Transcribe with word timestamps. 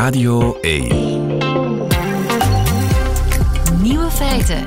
Radio 0.00 0.58
1. 0.60 0.88
Nieuwe 3.82 4.10
feiten. 4.10 4.62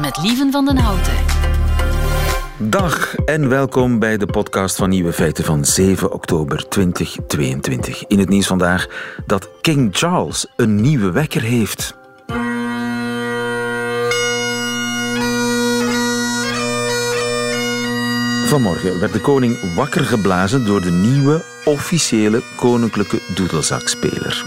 Met 0.00 0.18
Lieven 0.22 0.52
van 0.52 0.64
den 0.64 0.76
Houten. 0.76 1.12
Dag 2.58 3.14
en 3.16 3.48
welkom 3.48 3.98
bij 3.98 4.16
de 4.16 4.26
podcast 4.26 4.76
van 4.76 4.88
Nieuwe 4.88 5.12
Feiten 5.12 5.44
van 5.44 5.64
7 5.64 6.12
oktober 6.12 6.68
2022. 6.68 8.06
In 8.06 8.18
het 8.18 8.28
nieuws 8.28 8.46
vandaag 8.46 8.86
dat 9.26 9.50
King 9.60 9.88
Charles 9.92 10.46
een 10.56 10.80
nieuwe 10.80 11.10
wekker 11.10 11.42
heeft. 11.42 11.97
Vanmorgen 18.48 19.00
werd 19.00 19.12
de 19.12 19.20
koning 19.20 19.74
wakker 19.74 20.04
geblazen 20.04 20.64
door 20.64 20.80
de 20.80 20.90
nieuwe 20.90 21.42
officiële 21.64 22.42
koninklijke 22.56 23.20
doedelzakspeler. 23.34 24.44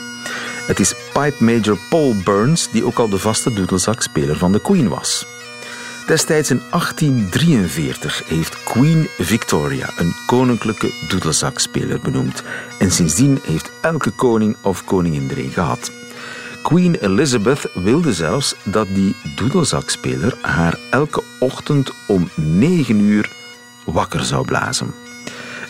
Het 0.67 0.79
is 0.79 0.95
Pipe 1.13 1.43
Major 1.43 1.77
Paul 1.89 2.15
Burns, 2.23 2.71
die 2.71 2.85
ook 2.85 2.97
al 2.97 3.09
de 3.09 3.17
vaste 3.17 3.53
doedelzakspeler 3.53 4.37
van 4.37 4.51
de 4.51 4.61
Queen 4.61 4.89
was. 4.89 5.25
Destijds 6.07 6.49
in 6.49 6.61
1843 6.69 8.23
heeft 8.27 8.63
Queen 8.63 9.07
Victoria 9.17 9.89
een 9.97 10.13
koninklijke 10.25 10.91
doedelzakspeler 11.09 11.99
benoemd. 11.99 12.43
En 12.79 12.91
sindsdien 12.91 13.39
heeft 13.43 13.71
elke 13.81 14.11
koning 14.11 14.55
of 14.61 14.83
koningin 14.83 15.29
er 15.29 15.37
een 15.37 15.51
gehad. 15.51 15.91
Queen 16.63 16.95
Elizabeth 16.95 17.69
wilde 17.73 18.13
zelfs 18.13 18.55
dat 18.63 18.87
die 18.93 19.15
doedelzakspeler 19.35 20.37
haar 20.41 20.79
elke 20.89 21.23
ochtend 21.39 21.91
om 22.07 22.29
9 22.35 22.99
uur 22.99 23.39
wakker 23.85 24.23
zou 24.23 24.45
blazen. 24.45 24.93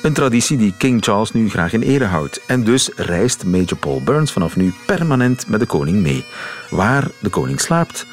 Een 0.01 0.13
traditie 0.13 0.57
die 0.57 0.73
King 0.77 1.03
Charles 1.03 1.31
nu 1.31 1.49
graag 1.49 1.73
in 1.73 1.81
ere 1.81 2.05
houdt. 2.05 2.45
En 2.45 2.63
dus 2.63 2.89
reist 2.95 3.45
Major 3.45 3.77
Paul 3.77 4.01
Burns 4.03 4.31
vanaf 4.31 4.55
nu 4.55 4.73
permanent 4.85 5.47
met 5.47 5.59
de 5.59 5.65
koning 5.65 6.01
mee. 6.01 6.25
Waar 6.69 7.07
de 7.19 7.29
koning 7.29 7.59
slaapt, 7.59 8.05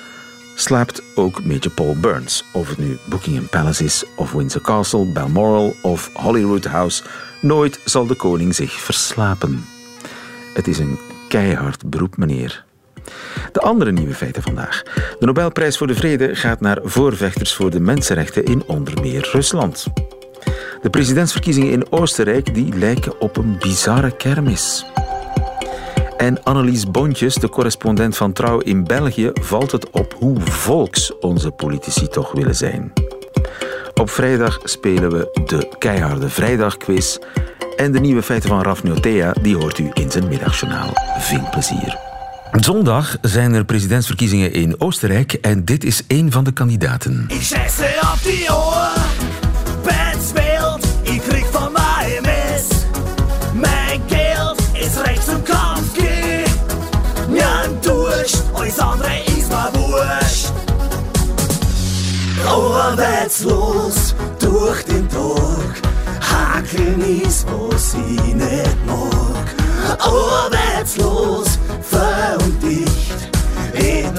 slaapt 0.54 1.02
ook 1.14 1.44
Major 1.44 1.70
Paul 1.70 1.96
Burns. 2.00 2.44
Of 2.52 2.68
het 2.68 2.78
nu 2.78 2.98
Buckingham 3.04 3.48
Palace 3.48 3.84
is, 3.84 4.04
of 4.16 4.32
Windsor 4.32 4.60
Castle, 4.60 5.04
Balmoral 5.04 5.74
of 5.82 6.10
Holyrood 6.14 6.64
House. 6.64 7.02
Nooit 7.40 7.80
zal 7.84 8.06
de 8.06 8.14
koning 8.14 8.54
zich 8.54 8.72
verslapen. 8.72 9.64
Het 10.54 10.68
is 10.68 10.78
een 10.78 10.98
keihard 11.28 11.90
beroep, 11.90 12.16
meneer. 12.16 12.66
De 13.52 13.60
andere 13.60 13.92
nieuwe 13.92 14.14
feiten 14.14 14.42
vandaag. 14.42 14.82
De 15.18 15.26
Nobelprijs 15.26 15.78
voor 15.78 15.86
de 15.86 15.94
Vrede 15.94 16.34
gaat 16.34 16.60
naar 16.60 16.78
voorvechters 16.82 17.54
voor 17.54 17.70
de 17.70 17.80
mensenrechten 17.80 18.44
in 18.44 18.62
onder 18.66 19.00
meer 19.00 19.28
Rusland. 19.32 19.86
De 20.82 20.90
presidentsverkiezingen 20.90 21.70
in 21.70 21.92
Oostenrijk 21.92 22.54
die 22.54 22.74
lijken 22.74 23.20
op 23.20 23.36
een 23.36 23.56
bizarre 23.58 24.16
kermis. 24.16 24.84
En 26.16 26.42
Annelies 26.42 26.90
Bontjes, 26.90 27.34
de 27.34 27.48
correspondent 27.48 28.16
van 28.16 28.32
Trouw 28.32 28.58
in 28.58 28.84
België, 28.84 29.30
valt 29.32 29.72
het 29.72 29.90
op 29.90 30.14
hoe 30.18 30.40
volks 30.40 31.18
onze 31.18 31.50
politici 31.50 32.08
toch 32.08 32.32
willen 32.32 32.54
zijn. 32.54 32.92
Op 33.94 34.10
vrijdag 34.10 34.58
spelen 34.62 35.10
we 35.10 35.40
de 35.46 35.68
keiharde 35.78 36.28
vrijdagquiz. 36.28 37.18
En 37.76 37.92
de 37.92 38.00
nieuwe 38.00 38.22
feiten 38.22 38.48
van 38.48 38.62
Raf 38.62 38.82
Notea, 38.82 39.32
die 39.42 39.56
hoort 39.56 39.78
u 39.78 39.90
in 39.92 40.10
zijn 40.10 40.28
middagjournaal. 40.28 40.90
Veel 41.18 41.48
plezier. 41.50 42.07
Zondag 42.52 43.16
zijn 43.22 43.54
er 43.54 43.64
presidentsverkiezingen 43.64 44.52
in 44.52 44.80
Oostenrijk 44.80 45.32
en 45.32 45.64
dit 45.64 45.84
is 45.84 46.02
een 46.08 46.32
van 46.32 46.44
de 46.44 46.52
kandidaten. 46.52 47.24
Ik 47.28 47.42
scheiße 47.42 47.98
op 48.12 48.18
die 48.22 48.54
oor, 48.54 48.92
Ben 49.82 50.22
speelt, 50.28 50.86
ik 51.02 51.20
krieg 51.28 51.46
van 51.50 51.72
mij 51.72 52.16
een 52.16 52.22
mes. 52.22 52.66
Mijn 53.52 54.00
geld 54.08 54.60
is 54.72 54.94
im 55.28 55.44
Kopf, 55.44 55.96
mir 57.28 57.46
ein 57.62 57.80
Durst, 57.80 58.42
alles 58.54 58.78
andere 58.78 59.18
ist 59.24 59.48
mir 59.48 59.70
wurscht. 59.72 60.52
Arbeitslos 62.46 64.14
durch 64.38 64.84
den 64.84 65.08
Tag, 65.08 65.74
hakeln 66.20 67.22
ist, 67.22 67.46
was 67.50 67.94
ich 67.94 68.34
nicht 68.34 68.86
mag. 68.86 69.46
Arbeitslos, 69.98 71.58
verundicht, 71.80 72.17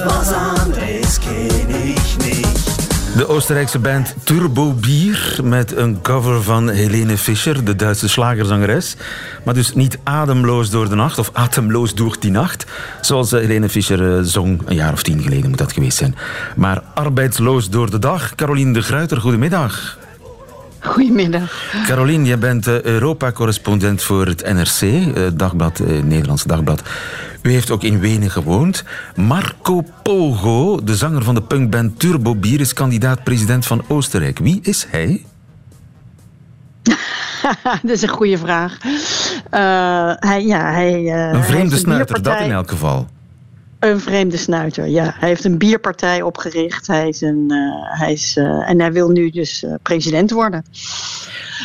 anderes 0.02 1.18
kenn 1.18 1.70
ich 1.70 2.16
nicht. 2.18 2.70
De 3.16 3.28
Oostenrijkse 3.28 3.78
band 3.78 4.14
Turbo 4.24 4.72
Bier 4.72 5.40
met 5.42 5.76
een 5.76 6.00
cover 6.00 6.42
van 6.42 6.68
Helene 6.68 7.18
Fischer, 7.18 7.64
de 7.64 7.76
Duitse 7.76 8.08
slagerzangeres. 8.08 8.96
Maar 9.44 9.54
dus 9.54 9.74
niet 9.74 9.98
ademloos 10.02 10.70
door 10.70 10.88
de 10.88 10.94
nacht 10.94 11.18
of 11.18 11.30
atemloos 11.32 11.94
door 11.94 12.16
die 12.20 12.30
nacht, 12.30 12.66
zoals 13.00 13.32
eh, 13.32 13.40
Helene 13.40 13.68
Fischer 13.68 14.16
eh, 14.16 14.22
zong 14.22 14.60
een 14.64 14.74
jaar 14.74 14.92
of 14.92 15.02
tien 15.02 15.22
geleden 15.22 15.48
moet 15.48 15.58
dat 15.58 15.72
geweest 15.72 15.96
zijn. 15.96 16.16
Maar 16.56 16.82
arbeidsloos 16.94 17.70
door 17.70 17.90
de 17.90 17.98
dag. 17.98 18.34
Caroline 18.34 18.72
de 18.72 18.82
Gruiter, 18.82 19.20
goedemiddag. 19.20 19.98
Goedemiddag. 20.80 21.72
Caroline, 21.86 22.24
jij 22.24 22.38
bent 22.38 22.66
eh, 22.66 22.82
Europa-correspondent 22.82 24.02
voor 24.02 24.26
het 24.26 24.52
NRC, 24.52 24.80
eh, 24.80 25.26
dagblad, 25.34 25.78
eh, 25.78 26.02
Nederlands 26.02 26.44
Dagblad. 26.44 26.82
U 27.42 27.50
heeft 27.50 27.70
ook 27.70 27.82
in 27.82 28.00
Wenen 28.00 28.30
gewoond. 28.30 28.84
Marco 29.16 29.84
Pogo, 30.02 30.84
de 30.84 30.96
zanger 30.96 31.24
van 31.24 31.34
de 31.34 31.42
punkband 31.42 31.98
Turbo 31.98 32.34
Bier, 32.34 32.60
is 32.60 32.72
kandidaat-president 32.72 33.66
van 33.66 33.84
Oostenrijk. 33.88 34.38
Wie 34.38 34.60
is 34.62 34.86
hij? 34.90 35.24
dat 37.82 37.90
is 37.90 38.02
een 38.02 38.08
goede 38.08 38.38
vraag. 38.38 38.78
Hij, 40.20 40.44
ja, 40.44 40.72
hij, 40.72 41.06
Een 41.32 41.44
vreemde 41.44 41.76
snuiter, 41.76 42.22
dat 42.22 42.40
in 42.40 42.52
elk 42.52 42.70
geval. 42.70 43.08
Een 43.80 44.00
vreemde 44.00 44.36
snuiter, 44.36 44.86
ja. 44.86 45.14
Hij 45.18 45.28
heeft 45.28 45.44
een 45.44 45.58
bierpartij 45.58 46.22
opgericht. 46.22 46.86
Hij 46.86 47.08
is 47.08 47.20
een, 47.20 47.44
eh, 47.50 47.98
hij 47.98 48.12
is, 48.12 48.36
eh, 48.36 48.70
en 48.70 48.80
hij 48.80 48.92
wil 48.92 49.08
nu 49.08 49.30
dus 49.30 49.62
eh, 49.62 49.74
president 49.82 50.30
worden. 50.30 50.64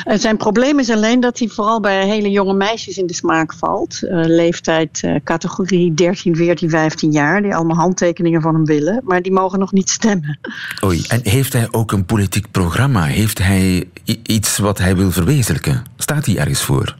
En 0.03 0.19
zijn 0.19 0.37
probleem 0.37 0.79
is 0.79 0.89
alleen 0.89 1.19
dat 1.19 1.39
hij 1.39 1.47
vooral 1.47 1.79
bij 1.79 2.07
hele 2.07 2.31
jonge 2.31 2.53
meisjes 2.53 2.97
in 2.97 3.07
de 3.07 3.13
smaak 3.13 3.53
valt. 3.53 3.99
Leeftijd, 4.09 5.03
categorie 5.23 5.93
13, 5.93 6.35
14, 6.35 6.69
15 6.69 7.11
jaar. 7.11 7.41
Die 7.41 7.55
allemaal 7.55 7.77
handtekeningen 7.77 8.41
van 8.41 8.53
hem 8.53 8.65
willen. 8.65 9.01
Maar 9.03 9.21
die 9.21 9.31
mogen 9.31 9.59
nog 9.59 9.71
niet 9.71 9.89
stemmen. 9.89 10.39
Oei, 10.83 11.03
en 11.07 11.19
heeft 11.23 11.53
hij 11.53 11.67
ook 11.71 11.91
een 11.91 12.05
politiek 12.05 12.51
programma? 12.51 13.03
Heeft 13.03 13.37
hij 13.37 13.89
iets 14.23 14.57
wat 14.57 14.77
hij 14.77 14.95
wil 14.95 15.11
verwezenlijken? 15.11 15.83
Staat 15.97 16.25
hij 16.25 16.37
ergens 16.37 16.61
voor? 16.61 16.95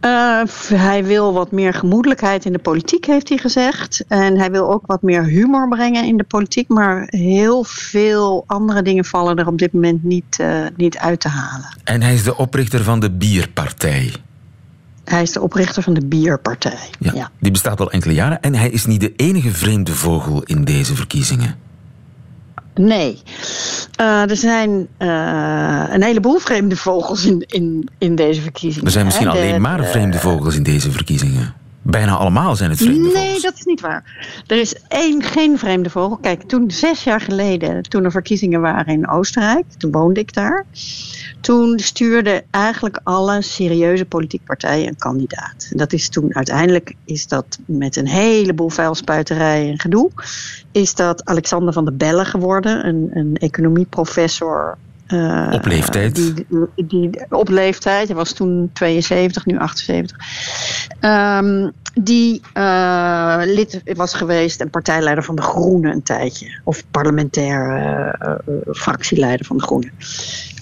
Eh, 0.00 0.42
hij 0.74 1.04
wil 1.04 1.32
wat 1.32 1.52
meer 1.52 1.74
gemoedelijkheid 1.74 2.44
in 2.44 2.52
de 2.52 2.58
politiek, 2.58 3.04
heeft 3.04 3.28
hij 3.28 3.38
gezegd. 3.38 4.04
En 4.08 4.38
hij 4.38 4.50
wil 4.50 4.72
ook 4.72 4.86
wat 4.86 5.02
meer 5.02 5.24
humor 5.24 5.68
brengen 5.68 6.04
in 6.04 6.16
de 6.16 6.24
politiek. 6.24 6.68
Maar 6.68 7.06
heel 7.06 7.64
veel 7.64 8.44
andere 8.46 8.82
dingen 8.82 9.04
vallen 9.04 9.36
er 9.36 9.46
op 9.46 9.58
dit 9.58 9.72
moment 9.72 10.04
niet, 10.04 10.38
eh, 10.38 10.64
niet 10.76 10.98
uit 10.98 11.20
te 11.20 11.28
halen. 11.28 11.76
En 11.84 12.02
hij 12.02 12.14
is 12.14 12.22
de 12.22 12.36
oprichter 12.36 12.84
van 12.84 13.00
de 13.00 13.10
Bierpartij. 13.10 14.12
Hij 15.04 15.22
is 15.22 15.32
de 15.32 15.40
oprichter 15.40 15.82
van 15.82 15.94
de 15.94 16.06
Bierpartij. 16.06 16.78
Ja, 16.98 17.12
Ja. 17.14 17.30
Die 17.38 17.50
bestaat 17.52 17.80
al 17.80 17.90
enkele 17.90 18.14
jaren 18.14 18.40
en 18.40 18.54
hij 18.54 18.70
is 18.70 18.86
niet 18.86 19.00
de 19.00 19.12
enige 19.16 19.50
vreemde 19.50 19.92
vogel 19.92 20.42
in 20.42 20.64
deze 20.64 20.94
verkiezingen. 20.94 21.56
Nee. 22.74 23.22
Eh, 23.96 24.30
er 24.30 24.36
zijn 24.36 24.88
eh, 24.96 25.84
een 25.90 26.02
heleboel 26.02 26.38
vreemde 26.38 26.76
vogels 26.76 27.24
in, 27.24 27.44
in, 27.46 27.88
in 27.98 28.14
deze 28.14 28.40
verkiezingen. 28.40 28.86
Er 28.86 28.92
zijn 28.92 29.04
misschien 29.04 29.26
hè. 29.28 29.32
De- 29.32 29.40
alleen 29.40 29.60
maar 29.60 29.84
vreemde 29.84 30.18
vogels 30.18 30.56
in 30.56 30.62
deze 30.62 30.90
verkiezingen. 30.90 31.54
Bijna 31.90 32.16
allemaal 32.16 32.56
zijn 32.56 32.70
het 32.70 32.78
vreemde 32.78 33.00
Nee, 33.12 33.12
vogels. 33.24 33.42
dat 33.42 33.54
is 33.56 33.64
niet 33.64 33.80
waar. 33.80 34.32
Er 34.46 34.58
is 34.60 34.74
één, 34.88 35.22
geen 35.22 35.58
vreemde 35.58 35.90
vogel. 35.90 36.16
Kijk, 36.16 36.42
toen 36.42 36.70
zes 36.70 37.04
jaar 37.04 37.20
geleden, 37.20 37.82
toen 37.82 38.04
er 38.04 38.10
verkiezingen 38.10 38.60
waren 38.60 38.86
in 38.94 39.08
Oostenrijk, 39.08 39.64
toen 39.78 39.90
woonde 39.90 40.20
ik 40.20 40.34
daar. 40.34 40.64
Toen 41.40 41.78
stuurden 41.78 42.42
eigenlijk 42.50 43.00
alle 43.02 43.42
serieuze 43.42 44.04
politieke 44.04 44.44
partijen 44.44 44.88
een 44.88 44.98
kandidaat. 44.98 45.68
En 45.70 45.76
dat 45.76 45.92
is 45.92 46.08
toen 46.08 46.34
uiteindelijk 46.34 46.94
is 47.04 47.26
dat 47.26 47.58
met 47.66 47.96
een 47.96 48.08
heleboel 48.08 48.68
vuilspuiterij 48.68 49.68
en 49.70 49.78
gedoe. 49.80 50.10
Is 50.72 50.94
dat 50.94 51.24
Alexander 51.24 51.72
van 51.72 51.84
der 51.84 51.96
Bellen 51.96 52.26
geworden, 52.26 52.86
een, 52.86 53.10
een 53.12 53.36
economieprofessor. 53.36 54.76
eh, 55.06 55.48
Op 55.52 55.64
leeftijd. 55.66 56.14
Die, 56.14 56.46
die, 56.86 57.10
op 57.30 57.48
leeftijd. 57.48 58.06
Hij 58.06 58.16
was 58.16 58.32
toen 58.32 58.70
72, 58.72 59.46
nu 59.46 59.58
78. 59.58 60.16
Ehm, 61.00 61.70
die 61.94 62.40
eh, 62.52 63.40
lid 63.44 63.80
was 63.96 64.14
geweest 64.14 64.60
en 64.60 64.70
partijleider 64.70 65.24
van 65.24 65.34
de 65.36 65.42
Groenen 65.42 65.92
een 65.92 66.02
tijdje. 66.02 66.60
Of 66.64 66.82
parlementair 66.90 67.76
eh, 67.76 68.30
eh, 68.30 68.34
fractieleider 68.72 69.46
van 69.46 69.56
de 69.56 69.62
Groenen. 69.62 69.90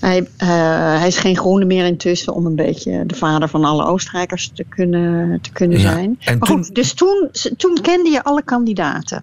Hij, 0.00 0.28
hij 0.98 1.06
is 1.06 1.18
geen 1.18 1.36
groene 1.36 1.64
meer 1.64 1.86
intussen 1.86 2.34
om 2.34 2.46
een 2.46 2.54
beetje 2.56 3.06
de 3.06 3.14
vader 3.14 3.48
van 3.48 3.64
alle 3.64 3.84
Oostenrijkers 3.84 4.50
te 4.54 4.64
kunnen, 4.68 5.40
te 5.40 5.52
kunnen 5.52 5.78
Ja, 5.78 5.92
zijn. 5.92 6.18
en 6.24 6.38
maar 6.38 6.48
toen- 6.48 6.64
goed, 6.64 6.74
dus 6.74 6.92
toen, 6.92 7.28
toen 7.56 7.78
kende 7.82 8.10
je 8.10 8.24
alle 8.24 8.42
kandidaten. 8.42 9.22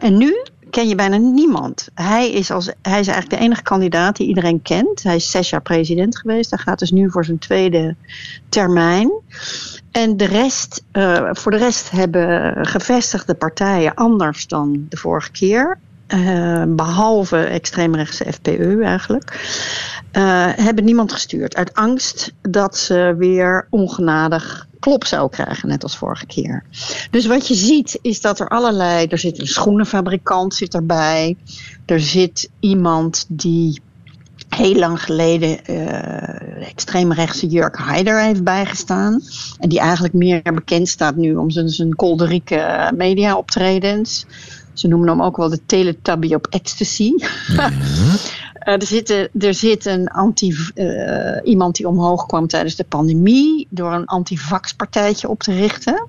En 0.00 0.16
nu 0.16 0.42
ken 0.70 0.88
je 0.88 0.94
bijna 0.94 1.16
niemand. 1.16 1.88
Hij 1.94 2.32
is, 2.32 2.50
als, 2.50 2.66
hij 2.82 3.00
is 3.00 3.06
eigenlijk 3.06 3.30
de 3.30 3.36
enige 3.36 3.62
kandidaat 3.62 4.16
die 4.16 4.26
iedereen 4.26 4.62
kent. 4.62 5.02
Hij 5.02 5.16
is 5.16 5.30
zes 5.30 5.50
jaar 5.50 5.62
president 5.62 6.18
geweest. 6.18 6.50
Hij 6.50 6.58
gaat 6.58 6.78
dus 6.78 6.90
nu 6.90 7.10
voor 7.10 7.24
zijn 7.24 7.38
tweede 7.38 7.96
termijn. 8.48 9.10
En 9.90 10.16
de 10.16 10.24
rest, 10.24 10.84
uh, 10.92 11.28
voor 11.32 11.50
de 11.50 11.58
rest 11.58 11.90
hebben 11.90 12.56
gevestigde 12.66 13.34
partijen 13.34 13.94
anders 13.94 14.46
dan 14.46 14.86
de 14.88 14.96
vorige 14.96 15.30
keer. 15.30 15.78
Uh, 16.14 16.62
behalve 16.68 17.36
extreemrechtse 17.36 18.32
FPU 18.32 18.82
eigenlijk, 18.82 19.30
uh, 20.12 20.46
hebben 20.56 20.84
niemand 20.84 21.12
gestuurd. 21.12 21.56
Uit 21.56 21.74
angst 21.74 22.32
dat 22.42 22.76
ze 22.76 23.14
weer 23.18 23.66
ongenadig 23.70 24.66
klop 24.80 25.04
zou 25.04 25.30
krijgen, 25.30 25.68
net 25.68 25.82
als 25.82 25.96
vorige 25.96 26.26
keer. 26.26 26.64
Dus 27.10 27.26
wat 27.26 27.48
je 27.48 27.54
ziet 27.54 27.98
is 28.02 28.20
dat 28.20 28.40
er 28.40 28.48
allerlei. 28.48 29.06
Er 29.06 29.18
zit 29.18 29.38
een 29.38 29.46
schoenenfabrikant 29.46 30.54
zit 30.54 30.74
erbij. 30.74 31.36
Er 31.86 32.00
zit 32.00 32.50
iemand 32.60 33.24
die 33.28 33.80
heel 34.48 34.74
lang 34.74 35.02
geleden 35.02 35.58
uh, 35.70 36.68
extreemrechtse 36.68 37.46
Jurk 37.46 37.76
Haider 37.76 38.20
heeft 38.22 38.44
bijgestaan. 38.44 39.22
En 39.58 39.68
die 39.68 39.80
eigenlijk 39.80 40.14
meer 40.14 40.42
bekend 40.42 40.88
staat 40.88 41.16
nu 41.16 41.36
om 41.36 41.50
zijn, 41.50 41.68
zijn 41.68 41.94
kolderieke 41.94 42.92
media 42.94 43.36
optredens. 43.36 44.26
Ze 44.78 44.88
noemen 44.88 45.08
hem 45.08 45.22
ook 45.22 45.36
wel 45.36 45.48
de 45.48 45.60
Teletubby 45.66 46.34
op 46.34 46.46
ecstasy. 46.46 47.12
Ja. 47.46 47.70
Uh, 48.66 48.74
er, 48.74 48.86
zit, 48.86 49.28
er 49.38 49.54
zit 49.54 49.86
een 49.86 50.08
anti, 50.08 50.56
uh, 50.74 51.36
iemand 51.44 51.76
die 51.76 51.88
omhoog 51.88 52.26
kwam 52.26 52.46
tijdens 52.46 52.76
de 52.76 52.84
pandemie 52.84 53.66
door 53.70 53.92
een 53.92 54.04
antivax-partijtje 54.04 55.28
op 55.28 55.42
te 55.42 55.52
richten. 55.52 56.06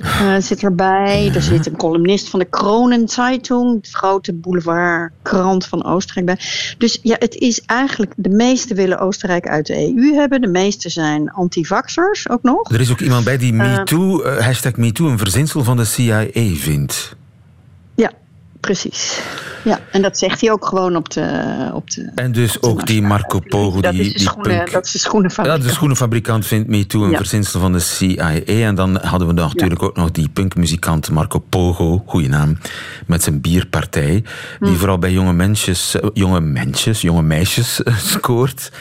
Uh, 0.00 0.36
zit 0.38 0.62
erbij. 0.62 1.30
Er 1.34 1.42
zit 1.42 1.66
een 1.66 1.76
columnist 1.76 2.28
van 2.28 2.38
de 2.38 2.44
Kronenzeitung, 2.44 3.82
de 3.82 3.88
grote 3.90 4.34
boulevardkrant 4.34 5.66
van 5.66 5.84
Oostenrijk 5.84 6.26
bij. 6.26 6.38
Dus 6.78 6.98
ja, 7.02 7.16
het 7.18 7.34
is 7.34 7.60
eigenlijk, 7.60 8.12
de 8.16 8.28
meeste 8.28 8.74
willen 8.74 8.98
Oostenrijk 8.98 9.48
uit 9.48 9.66
de 9.66 9.94
EU 9.94 10.14
hebben. 10.14 10.40
De 10.40 10.48
meeste 10.48 10.88
zijn 10.88 11.30
antivaxers 11.30 12.28
ook 12.28 12.42
nog. 12.42 12.72
Er 12.72 12.80
is 12.80 12.90
ook 12.90 13.00
iemand 13.00 13.24
bij 13.24 13.38
die 13.38 13.52
MeToo, 13.52 14.24
hashtag 14.24 14.76
MeToo, 14.76 15.08
een 15.08 15.18
verzinsel 15.18 15.64
van 15.64 15.76
de 15.76 15.84
CIA 15.84 16.26
vindt. 16.54 17.16
Precies. 18.60 19.20
Ja, 19.64 19.80
en 19.92 20.02
dat 20.02 20.18
zegt 20.18 20.40
hij 20.40 20.50
ook 20.50 20.66
gewoon 20.66 20.96
op 20.96 21.10
de. 21.10 21.70
Op 21.74 21.90
de 21.90 22.10
en 22.14 22.32
dus 22.32 22.62
ook 22.62 22.86
die 22.86 23.02
Marco 23.02 23.40
Polo. 23.48 23.80
Dat, 23.80 23.92
die, 23.92 24.00
is 24.00 24.12
de 24.12 24.18
schoenen, 24.18 24.56
punk, 24.56 24.70
dat 24.70 24.86
is 24.86 24.92
de 24.92 24.98
schoenenfabrikant. 24.98 25.62
Ja, 25.62 25.68
de 25.68 25.74
schoenenfabrikant 25.74 26.46
vindt 26.46 26.68
me 26.68 26.86
toe 26.86 27.04
een 27.04 27.10
ja. 27.10 27.16
verzinsel 27.16 27.60
van 27.60 27.72
de 27.72 27.78
CIA. 27.78 28.40
En 28.44 28.74
dan 28.74 28.96
hadden 28.96 29.28
we 29.28 29.34
natuurlijk 29.34 29.80
ja. 29.80 29.86
ook 29.86 29.96
nog 29.96 30.10
die 30.10 30.28
punkmuzikant 30.28 31.10
Marco 31.10 31.38
Pogo, 31.38 32.02
goede 32.06 32.28
naam, 32.28 32.58
met 33.06 33.22
zijn 33.22 33.40
bierpartij. 33.40 34.24
Die 34.60 34.68
hm. 34.68 34.74
vooral 34.74 34.98
bij 34.98 35.12
jonge 35.12 35.32
mensjes, 35.32 35.96
jonge 36.12 36.40
mensjes, 36.40 37.00
jonge 37.00 37.22
meisjes 37.22 37.80
scoort. 38.14 38.72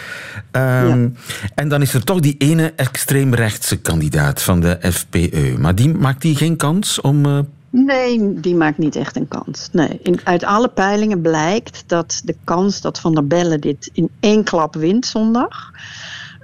Um, 0.52 0.62
ja. 0.62 1.10
En 1.56 1.68
dan 1.68 1.82
is 1.82 1.94
er 1.94 2.04
toch 2.04 2.20
die 2.20 2.36
ene 2.38 2.74
extreemrechtse 2.76 3.78
kandidaat 3.78 4.42
van 4.42 4.60
de 4.60 4.78
FPE. 4.82 5.56
Maar 5.60 5.76
die, 5.76 5.94
maakt 5.94 6.22
die 6.22 6.36
geen 6.36 6.56
kans 6.56 7.02
om 7.02 7.26
uh, 7.26 7.40
Nee, 7.86 8.34
die 8.34 8.56
maakt 8.56 8.78
niet 8.78 8.96
echt 8.96 9.16
een 9.16 9.28
kans. 9.28 9.70
Nee. 9.72 10.00
In, 10.04 10.20
uit 10.24 10.44
alle 10.44 10.68
peilingen 10.68 11.22
blijkt 11.22 11.84
dat 11.88 12.22
de 12.24 12.36
kans 12.44 12.82
dat 12.82 13.00
Van 13.00 13.14
der 13.14 13.28
Bellen 13.28 13.62
dit 13.62 13.90
in 13.94 14.10
één 14.20 14.44
klap 14.44 14.76
wint 14.76 15.06
zondag. 15.06 15.72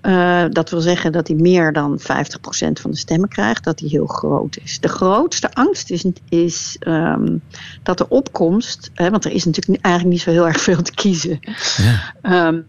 Uh, 0.02 0.44
dat 0.50 0.70
wil 0.70 0.82
zeggen 0.82 1.12
dat 1.12 1.28
hij 1.28 1.38
meer 1.38 1.74
dan 1.74 2.00
50% 2.00 2.04
van 2.82 2.92
de 2.92 2.98
stemmen 2.98 3.30
krijgt, 3.30 3.64
dat 3.64 3.80
hij 3.80 3.90
heel 3.90 4.06
groot 4.06 4.58
is. 4.64 4.80
De 4.80 4.88
grootste 4.88 5.54
angst 5.54 5.90
is, 5.92 6.06
is 6.30 6.78
um, 6.80 7.42
dat 7.84 7.98
de 7.98 8.10
opkomst, 8.10 8.92
hè, 8.94 9.10
want 9.10 9.26
er 9.26 9.32
is 9.32 9.46
natuurlijk 9.46 9.84
eigenlijk 9.84 10.16
niet 10.16 10.24
zo 10.24 10.32
heel 10.32 10.48
erg 10.48 10.62
veel 10.62 10.82
te 10.82 10.94
kiezen. 10.94 11.40
Ja. 12.22 12.48
Um, 12.48 12.66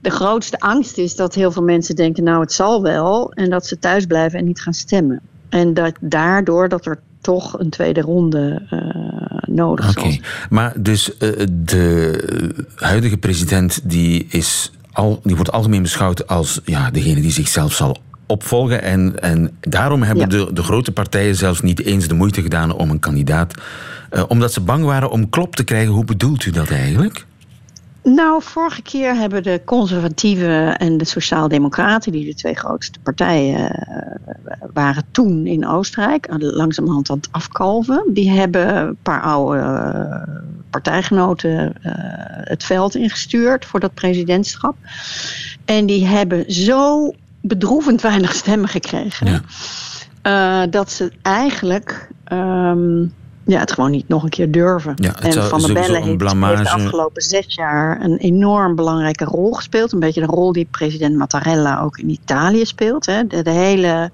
de 0.00 0.10
grootste 0.10 0.60
angst 0.60 0.98
is 0.98 1.16
dat 1.16 1.34
heel 1.34 1.52
veel 1.52 1.62
mensen 1.62 1.96
denken, 1.96 2.24
nou 2.24 2.40
het 2.40 2.52
zal 2.52 2.82
wel, 2.82 3.32
en 3.32 3.50
dat 3.50 3.66
ze 3.66 3.78
thuis 3.78 4.06
blijven 4.06 4.38
en 4.38 4.44
niet 4.44 4.62
gaan 4.62 4.74
stemmen. 4.74 5.20
En 5.48 5.74
dat 5.74 5.94
daardoor 6.00 6.68
dat 6.68 6.86
er 6.86 7.02
toch 7.22 7.58
een 7.58 7.70
tweede 7.70 8.00
ronde 8.00 8.62
uh, 8.70 9.54
nodig 9.54 9.88
Oké, 9.90 9.98
okay. 9.98 10.20
maar 10.50 10.72
dus 10.76 11.10
uh, 11.18 11.46
de 11.50 12.68
huidige 12.76 13.16
president 13.16 13.80
die, 13.82 14.26
is 14.30 14.72
al, 14.92 15.20
die 15.22 15.34
wordt 15.34 15.52
algemeen 15.52 15.82
beschouwd 15.82 16.26
als 16.26 16.60
ja, 16.64 16.90
degene 16.90 17.20
die 17.20 17.30
zichzelf 17.30 17.72
zal 17.72 17.96
opvolgen. 18.26 18.82
En, 18.82 19.20
en 19.20 19.56
daarom 19.60 20.02
hebben 20.02 20.30
ja. 20.30 20.44
de, 20.44 20.52
de 20.52 20.62
grote 20.62 20.92
partijen 20.92 21.36
zelfs 21.36 21.60
niet 21.60 21.82
eens 21.82 22.08
de 22.08 22.14
moeite 22.14 22.42
gedaan 22.42 22.72
om 22.74 22.90
een 22.90 22.98
kandidaat. 22.98 23.54
Uh, 24.12 24.22
omdat 24.28 24.52
ze 24.52 24.60
bang 24.60 24.84
waren 24.84 25.10
om 25.10 25.30
klop 25.30 25.56
te 25.56 25.64
krijgen. 25.64 25.92
Hoe 25.92 26.04
bedoelt 26.04 26.44
u 26.44 26.50
dat 26.50 26.70
eigenlijk? 26.70 27.26
Nou, 28.04 28.42
vorige 28.42 28.82
keer 28.82 29.14
hebben 29.14 29.42
de 29.42 29.60
conservatieven 29.64 30.78
en 30.78 30.96
de 30.96 31.04
sociaaldemocraten, 31.04 32.12
die 32.12 32.24
de 32.24 32.34
twee 32.34 32.54
grootste 32.54 32.98
partijen 33.00 33.60
uh, 33.60 34.54
waren 34.72 35.04
toen 35.10 35.46
in 35.46 35.66
Oostenrijk, 35.66 36.26
langzamerhand 36.38 37.10
aan 37.10 37.16
het 37.16 37.28
afkalven, 37.30 38.04
die 38.08 38.30
hebben 38.30 38.76
een 38.76 38.96
paar 39.02 39.22
oude 39.22 39.58
uh, 39.58 40.36
partijgenoten 40.70 41.74
uh, 41.82 41.92
het 42.44 42.64
veld 42.64 42.94
ingestuurd 42.94 43.64
voor 43.64 43.80
dat 43.80 43.94
presidentschap. 43.94 44.76
En 45.64 45.86
die 45.86 46.06
hebben 46.06 46.52
zo 46.52 47.12
bedroevend 47.40 48.00
weinig 48.00 48.34
stemmen 48.34 48.68
gekregen, 48.68 49.42
ja. 50.22 50.66
dat 50.66 50.90
ze 50.90 51.12
eigenlijk. 51.22 52.08
Um, 52.32 53.12
ja, 53.44 53.60
het 53.60 53.72
gewoon 53.72 53.90
niet 53.90 54.08
nog 54.08 54.22
een 54.22 54.28
keer 54.28 54.50
durven. 54.50 54.92
Ja, 54.96 55.20
en 55.20 55.32
zou, 55.32 55.48
Van 55.48 55.60
der 55.60 55.72
Bellen 55.72 56.02
heeft, 56.02 56.32
heeft 56.32 56.62
de 56.62 56.70
afgelopen 56.70 57.22
zes 57.22 57.54
jaar 57.54 58.00
een 58.00 58.16
enorm 58.16 58.74
belangrijke 58.74 59.24
rol 59.24 59.52
gespeeld. 59.52 59.92
Een 59.92 60.00
beetje 60.00 60.20
de 60.20 60.26
rol 60.26 60.52
die 60.52 60.68
president 60.70 61.16
Mattarella 61.16 61.80
ook 61.80 61.98
in 61.98 62.08
Italië 62.08 62.64
speelt. 62.64 63.06
Hè. 63.06 63.26
De, 63.26 63.42
de 63.42 63.50
hele 63.50 64.10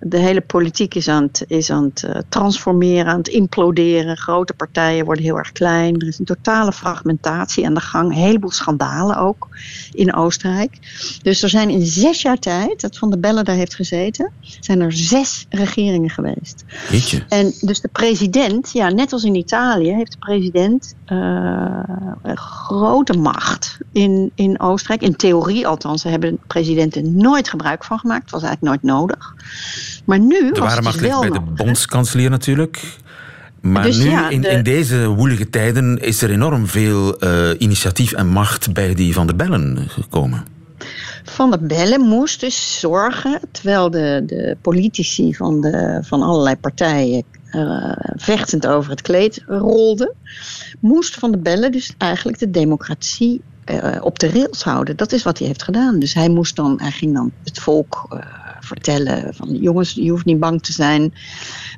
de 0.00 0.18
hele 0.18 0.40
politiek 0.40 0.94
is 0.94 1.08
aan 1.08 1.22
het, 1.22 1.44
is 1.46 1.70
aan 1.70 1.84
het 1.84 2.02
uh, 2.06 2.16
transformeren, 2.28 3.06
aan 3.06 3.18
het 3.18 3.28
imploderen. 3.28 4.16
Grote 4.16 4.54
partijen 4.54 5.04
worden 5.04 5.24
heel 5.24 5.38
erg 5.38 5.52
klein. 5.52 6.00
Er 6.00 6.06
is 6.06 6.18
een 6.18 6.24
totale 6.24 6.72
fragmentatie 6.72 7.66
aan 7.66 7.74
de 7.74 7.80
gang. 7.80 8.10
Een 8.10 8.16
heleboel 8.16 8.50
schandalen 8.50 9.16
ook 9.16 9.48
in 9.92 10.14
Oostenrijk. 10.14 10.78
Dus 11.22 11.42
er 11.42 11.48
zijn 11.48 11.70
in 11.70 11.86
zes 11.86 12.22
jaar 12.22 12.38
tijd, 12.38 12.80
dat 12.80 12.98
Van 12.98 13.10
der 13.10 13.20
Bellen 13.20 13.44
daar 13.44 13.56
heeft 13.56 13.74
gezeten, 13.74 14.30
zijn 14.60 14.80
er 14.80 14.92
zes 14.92 15.46
regeringen 15.48 16.10
geweest. 16.10 16.64
Jeetje. 16.90 17.24
En 17.28 17.52
dus 17.60 17.80
de 17.80 17.88
president, 17.88 18.72
ja, 18.72 18.88
net 18.88 19.12
als 19.12 19.24
in 19.24 19.34
Italië, 19.34 19.92
heeft 19.92 20.12
de 20.12 20.18
president 20.18 20.94
uh, 21.06 21.82
een 22.22 22.36
grote 22.36 23.12
macht 23.12 23.78
in, 23.92 24.30
in 24.34 24.60
Oostenrijk. 24.60 25.02
In 25.02 25.16
theorie 25.16 25.66
althans, 25.66 26.02
ze 26.02 26.08
hebben 26.08 26.38
presidenten 26.46 27.16
nooit 27.16 27.48
gebruik 27.48 27.84
van 27.84 27.98
gemaakt. 27.98 28.22
Het 28.22 28.30
was 28.30 28.42
eigenlijk 28.42 28.82
nooit 28.82 28.96
nodig. 28.96 29.34
Maar 30.04 30.18
nu 30.18 30.50
waren 30.52 30.82
was 30.82 30.94
het 30.94 31.02
dus 31.02 31.10
wel 31.10 31.20
bij 31.20 31.30
de 31.30 31.40
bondskanselier 31.40 32.30
natuurlijk. 32.30 32.82
Maar 33.60 33.82
Dus 33.82 33.96
nu, 33.98 34.10
ja, 34.10 34.28
in, 34.28 34.40
de- 34.40 34.48
in 34.48 34.62
deze 34.62 35.06
woelige 35.08 35.50
tijden, 35.50 35.98
is 35.98 36.22
er 36.22 36.30
enorm 36.30 36.66
veel 36.66 37.18
eh, 37.18 37.50
initiatief 37.58 38.12
en 38.12 38.26
macht 38.26 38.72
bij 38.72 38.94
die 38.94 39.14
Van 39.14 39.26
der 39.26 39.36
Bellen 39.36 39.78
gekomen. 39.88 40.44
Van 41.24 41.50
der 41.50 41.60
Bellen 41.66 42.00
moest 42.00 42.40
dus 42.40 42.80
zorgen, 42.80 43.40
terwijl 43.50 43.90
de, 43.90 44.22
de 44.26 44.56
politici 44.62 45.34
van, 45.34 45.60
de, 45.60 45.98
van 46.06 46.22
allerlei 46.22 46.56
partijen 46.56 47.22
eh, 47.50 47.92
vechtend 48.16 48.66
over 48.66 48.90
het 48.90 49.02
kleed 49.02 49.42
rolden, 49.46 50.12
moest 50.80 51.14
Van 51.14 51.30
der 51.30 51.40
Bellen 51.40 51.72
dus 51.72 51.94
eigenlijk 51.98 52.38
de 52.38 52.50
democratie 52.50 53.40
eh, 53.64 53.96
op 54.00 54.18
de 54.18 54.30
rails 54.30 54.62
houden. 54.62 54.96
Dat 54.96 55.12
is 55.12 55.22
wat 55.22 55.38
hij 55.38 55.46
heeft 55.46 55.62
gedaan. 55.62 55.98
Dus 55.98 56.14
hij 56.14 56.28
moest 56.28 56.56
dan, 56.56 56.80
hij 56.80 56.90
ging 56.90 57.14
dan 57.14 57.32
het 57.44 57.58
volk 57.58 58.18
vertellen 58.64 59.34
van 59.34 59.48
jongens, 59.60 59.92
je 59.92 60.10
hoeft 60.10 60.24
niet 60.24 60.40
bang 60.40 60.62
te 60.62 60.72
zijn 60.72 61.14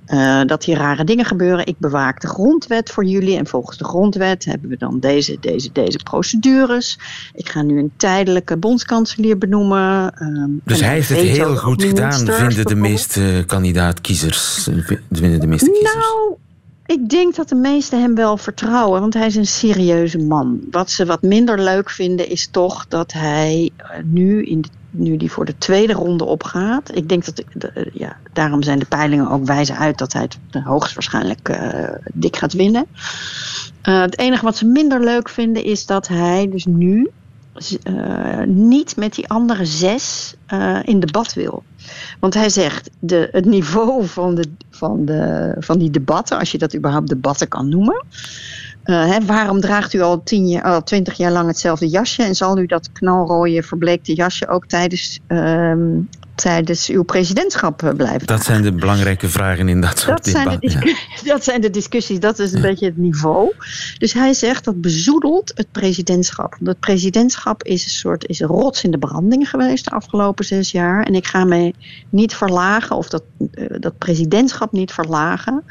eh, 0.07 0.41
dat 0.45 0.65
hier 0.65 0.77
rare 0.77 1.05
dingen 1.05 1.25
gebeuren. 1.25 1.67
Ik 1.67 1.79
bewaak 1.79 2.21
de 2.21 2.29
grondwet 2.29 2.91
voor 2.91 3.05
jullie 3.05 3.37
en 3.37 3.47
volgens 3.47 3.79
de 3.79 3.85
grondwet 3.85 4.45
hebben 4.45 4.71
we 4.71 4.77
dan 4.77 5.01
deze, 5.01 5.37
deze, 5.41 5.69
deze 5.73 5.99
procedures. 6.05 6.99
Ik 7.35 7.49
ga 7.49 7.63
nu 7.63 7.79
een 7.79 7.93
tijdelijke 7.97 8.57
bondskanselier 8.57 9.39
benoemen. 9.39 10.15
ehm, 10.15 10.51
Dus 10.65 10.81
hij 10.81 10.93
heeft 10.93 11.09
het 11.09 11.19
heel 11.19 11.57
goed 11.57 11.83
gedaan, 11.83 12.27
vinden 12.27 12.67
de 12.67 12.75
meeste 12.75 13.45
kandidaat-kiezers. 13.47 14.69
Vinden 15.11 15.41
de 15.41 15.47
meeste 15.47 15.71
kiezers. 15.71 15.95
Nou, 15.95 16.37
ik 16.87 17.09
denk 17.09 17.35
dat 17.35 17.49
de 17.49 17.55
meesten 17.55 18.01
hem 18.01 18.15
wel 18.15 18.37
vertrouwen, 18.37 19.01
want 19.01 19.15
hij 19.15 19.27
is 19.27 19.37
een 19.37 19.47
serieuze 19.47 20.19
man. 20.19 20.61
Wat 20.71 20.91
ze 20.91 21.07
wat 21.07 21.23
minder 21.23 21.61
leuk 21.61 21.91
vinden 21.91 22.29
is 22.29 22.49
toch 22.51 22.87
dat 22.89 23.13
hij 23.13 23.71
eh, 23.77 23.89
nu, 24.05 24.45
in 24.45 24.61
de, 24.61 24.69
nu 24.99 25.17
die 25.17 25.31
voor 25.31 25.45
de 25.45 25.59
tweede 25.59 25.93
ronde 25.93 26.25
opgaat. 26.25 26.97
Ik 26.97 27.09
denk 27.09 27.25
dat, 27.25 27.43
de- 27.53 27.91
ja, 27.93 28.17
daarom 28.33 28.63
zijn 28.63 28.79
de 28.79 28.85
peilingen 28.85 29.31
ook 29.31 29.45
wijzen 29.47 29.77
uit 29.79 29.99
dat 29.99 30.13
hij 30.13 30.23
het 30.23 30.65
hoogstwaarschijnlijk 30.65 31.49
eh 31.49 31.95
dik 32.13 32.37
gaat 32.37 32.53
winnen. 32.53 32.87
Eh, 33.83 34.01
het 34.01 34.19
enige 34.19 34.45
wat 34.45 34.57
ze 34.57 34.67
minder 34.67 35.05
leuk 35.05 35.29
vinden 35.29 35.65
is 35.65 35.87
dat 35.87 36.09
hij 36.09 36.49
dus 36.51 36.65
nu 36.65 37.11
eh, 37.83 38.43
niet 38.47 38.97
met 38.97 39.15
die 39.15 39.29
andere 39.29 39.65
zes 39.65 40.35
eh, 40.47 40.79
in 40.83 41.01
debat 41.01 41.35
wil. 41.35 41.63
Want 42.21 42.35
hij 42.35 42.49
zegt, 42.49 42.91
de, 42.99 43.29
het 43.33 43.45
niveau 43.45 44.07
van, 44.07 44.35
de, 44.35 44.45
van, 44.71 45.05
de, 45.05 45.55
van 45.59 45.79
die 45.79 45.91
debatten, 45.91 46.39
als 46.39 46.53
je 46.53 46.59
dat 46.59 46.75
überhaupt 46.77 47.09
debatten 47.09 47.49
kan 47.49 47.69
noemen, 47.69 48.05
Eh, 48.87 49.07
hè, 49.11 49.25
waarom 49.25 49.61
draagt 49.61 49.93
u 49.93 50.01
al, 50.01 50.23
tien 50.23 50.49
jaar, 50.49 50.63
al 50.63 50.83
twintig 50.83 51.17
jaar 51.17 51.33
lang 51.33 51.47
hetzelfde 51.47 51.89
jasje? 51.89 52.23
En 52.23 52.35
zal 52.35 52.59
u 52.59 52.67
dat 52.67 52.93
knalrooie 52.93 53.63
verbleekte 53.63 54.15
jasje 54.15 54.49
ook 54.49 54.67
tijdens, 54.67 55.21
ehm, 55.27 56.01
tijdens 56.35 56.89
uw 56.89 57.03
presidentschap 57.03 57.83
eh, 57.83 57.95
blijven 57.95 58.27
Dat 58.27 58.45
zijn 58.45 58.63
de 58.63 58.73
belangrijke 58.73 59.29
vragen 59.29 59.69
in 59.69 59.81
dat 59.81 59.99
soort 59.99 60.25
dat 60.25 60.27
zijn, 60.27 60.57
de 60.61 60.97
dat 61.25 61.45
zijn 61.45 61.61
de 61.61 61.71
discussies, 61.71 62.21
dat 62.21 62.39
is 62.39 62.53
een 62.53 62.61
beetje 62.61 62.87
het 62.87 62.97
niveau. 62.97 63.53
Dus 63.99 64.13
hij 64.13 64.35
zegt 64.35 64.65
dat 64.65 64.81
bezoedelt 64.81 65.53
het 65.55 65.73
presidentschap. 65.73 66.51
Want 66.51 66.67
Het 66.67 66.81
presidentschap 66.81 67.63
is 67.63 67.85
een 67.85 67.91
soort 67.91 68.27
is 68.27 68.41
een 68.41 68.49
rots 68.49 68.85
in 68.85 68.91
de 68.91 68.99
branding 68.99 69.51
geweest 69.51 69.85
de 69.85 69.91
afgelopen 69.91 70.45
zes 70.45 70.71
jaar. 70.71 71.03
En 71.03 71.15
ik 71.15 71.27
ga 71.27 71.45
mij 71.45 71.75
niet 72.11 72.35
verlagen, 72.35 72.97
of 72.97 73.09
dat, 73.09 73.23
eh, 73.51 73.65
dat 73.81 73.99
presidentschap 73.99 74.73
niet 74.73 74.93
verlagen. 74.93 75.65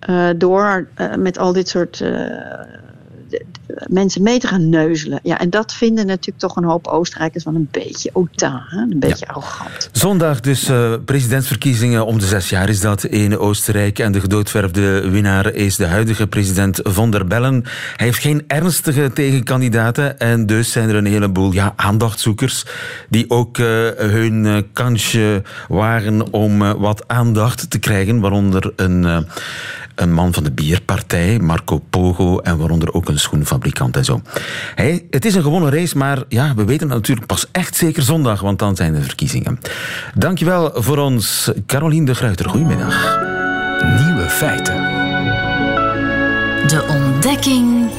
Eh, 0.00 0.28
door 0.36 0.88
eh, 0.94 1.14
met 1.14 1.38
al 1.38 1.52
dit 1.52 1.68
soort 1.68 2.00
eh, 2.00 2.10
mensen 3.86 4.22
mee 4.22 4.38
te 4.38 4.46
gaan 4.46 4.68
neuzelen. 4.68 5.20
Ja, 5.22 5.38
en 5.40 5.50
dat 5.50 5.74
vinden 5.74 6.06
natuurlijk 6.06 6.38
toch 6.38 6.56
een 6.56 6.64
hoop 6.64 6.86
Oostenrijkers 6.86 7.44
wel 7.44 7.54
een 7.54 7.68
beetje 7.70 8.10
hè? 8.42 8.80
een 8.80 8.98
beetje 8.98 9.28
arrogant. 9.28 9.88
Zondag 9.92 10.40
dus 10.40 10.70
presidentsverkiezingen 11.04 12.06
om 12.06 12.18
de 12.18 12.26
zes 12.26 12.48
jaar 12.48 12.68
is 12.68 12.80
dat 12.80 13.04
in 13.04 13.38
Oostenrijk. 13.38 13.98
En 13.98 14.12
de 14.12 14.20
gedoodverfde 14.20 15.10
winnaar 15.10 15.52
is 15.52 15.76
de 15.76 15.86
huidige 15.86 16.26
president 16.26 16.80
von 16.82 17.10
der 17.10 17.26
Bellen. 17.26 17.64
Hij 17.96 18.06
heeft 18.06 18.18
geen 18.18 18.44
ernstige 18.46 19.12
tegenkandidaten. 19.12 20.18
En 20.18 20.46
dus 20.46 20.72
zijn 20.72 20.88
er 20.88 20.94
een 20.94 21.06
heleboel 21.06 21.52
ja, 21.52 21.72
aandachtzoekers 21.76 22.64
die 23.08 23.30
ook 23.30 23.56
hun 23.96 24.66
kansje 24.72 25.42
wagen 25.68 26.32
om 26.32 26.58
wat 26.58 27.08
aandacht 27.08 27.70
te 27.70 27.78
krijgen. 27.78 28.20
Waaronder 28.20 28.72
een, 28.76 29.26
een 30.00 30.12
man 30.12 30.34
van 30.34 30.44
de 30.44 30.50
bierpartij, 30.52 31.38
Marco 31.38 31.78
Pogo. 31.90 32.38
En 32.38 32.58
waaronder 32.58 32.92
ook 32.92 33.08
een 33.08 33.18
schoenfabrikant 33.18 33.96
en 33.96 34.04
zo. 34.04 34.20
Hij, 34.74 35.06
het 35.10 35.24
is 35.24 35.34
een 35.34 35.42
gewone 35.42 35.70
race, 35.70 35.96
maar 35.96 36.18
ja, 36.28 36.54
we 36.54 36.64
weten 36.64 36.88
het 36.88 36.96
natuurlijk 36.96 37.26
pas 37.26 37.46
echt 37.52 37.76
zeker 37.76 38.02
zondag, 38.02 38.40
want 38.40 38.58
dan 38.58 38.76
zijn 38.76 38.92
de 38.92 39.02
verkiezingen. 39.02 39.58
Dankjewel 40.14 40.72
voor 40.74 40.98
ons, 40.98 41.50
Caroline 41.66 42.06
de 42.06 42.14
Gruiter. 42.14 42.48
Goedemiddag. 42.48 43.18
Nieuwe 44.04 44.28
feiten. 44.28 44.74
De 46.66 46.86
ontdekking 46.88 47.90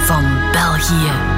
van 0.00 0.24
België. 0.52 1.35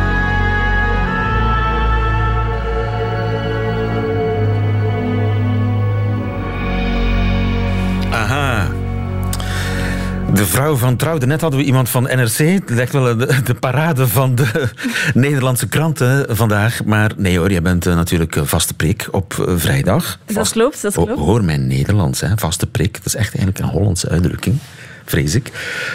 De 10.39 10.47
vrouw 10.47 10.77
van 10.77 10.97
Trouw. 10.97 11.19
Net 11.19 11.41
hadden 11.41 11.61
we 11.61 11.67
iemand 11.67 11.89
van 11.89 12.03
NRC. 12.03 12.39
Het 12.39 12.71
lijkt 12.71 12.93
wel 12.93 13.17
de, 13.17 13.43
de 13.45 13.55
parade 13.55 14.09
van 14.09 14.35
de 14.35 14.69
Nederlandse 15.15 15.69
kranten 15.69 16.37
vandaag. 16.37 16.85
Maar 16.85 17.13
nee 17.17 17.39
hoor, 17.39 17.51
jij 17.51 17.63
bent 17.63 17.87
eh, 17.87 17.95
natuurlijk 17.95 18.37
eh, 18.37 18.43
vaste 18.45 18.75
prik 18.75 19.09
op 19.11 19.45
eh, 19.47 19.55
vrijdag. 19.57 20.19
Dat 20.27 20.51
klopt, 20.51 20.83
dat 20.83 20.95
klopt. 20.95 21.19
Hoor 21.19 21.45
mijn 21.45 21.67
Nederlands, 21.67 22.21
hè? 22.21 22.29
vaste 22.37 22.67
prik. 22.67 22.95
Dat 22.95 23.07
is 23.07 23.15
echt 23.15 23.35
eigenlijk 23.37 23.59
een 23.59 23.79
Hollandse 23.79 24.09
uitdrukking. 24.09 24.59
Vrees 25.05 25.35
ik. 25.35 25.53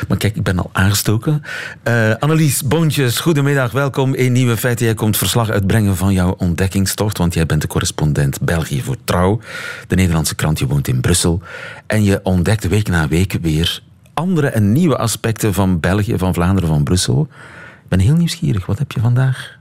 Maar 0.07 0.17
kijk, 0.17 0.35
ik 0.35 0.43
ben 0.43 0.59
al 0.59 0.69
aangestoken. 0.73 1.43
Eh, 1.83 2.12
Annelies 2.19 2.63
Boontjes, 2.63 3.19
goedemiddag. 3.19 3.71
Welkom 3.71 4.13
in 4.13 4.31
Nieuwe 4.31 4.57
Feiten. 4.57 4.85
Jij 4.85 4.95
komt 4.95 5.17
verslag 5.17 5.50
uitbrengen 5.50 5.97
van 5.97 6.13
jouw 6.13 6.35
ontdekkingstocht. 6.38 7.17
Want 7.17 7.33
jij 7.33 7.45
bent 7.45 7.62
de 7.62 7.67
correspondent 7.67 8.41
België 8.41 8.81
voor 8.81 8.97
Trouw. 9.03 9.39
De 9.88 9.95
Nederlandse 9.95 10.35
krant. 10.35 10.59
Je 10.59 10.67
woont 10.67 10.88
in 10.88 11.01
Brussel. 11.01 11.41
En 11.88 12.03
je 12.03 12.19
ontdekt 12.23 12.67
week 12.67 12.88
na 12.88 13.07
week 13.07 13.38
weer 13.41 13.81
andere 14.13 14.48
en 14.48 14.72
nieuwe 14.72 14.98
aspecten 14.98 15.53
van 15.53 15.79
België, 15.79 16.17
van 16.17 16.34
Vlaanderen, 16.34 16.70
van 16.70 16.84
Brussel. 16.84 17.27
Ik 17.84 17.89
ben 17.89 18.00
heel 18.00 18.15
nieuwsgierig. 18.15 18.65
Wat 18.65 18.79
heb 18.79 18.91
je 18.91 19.00
vandaag? 19.00 19.58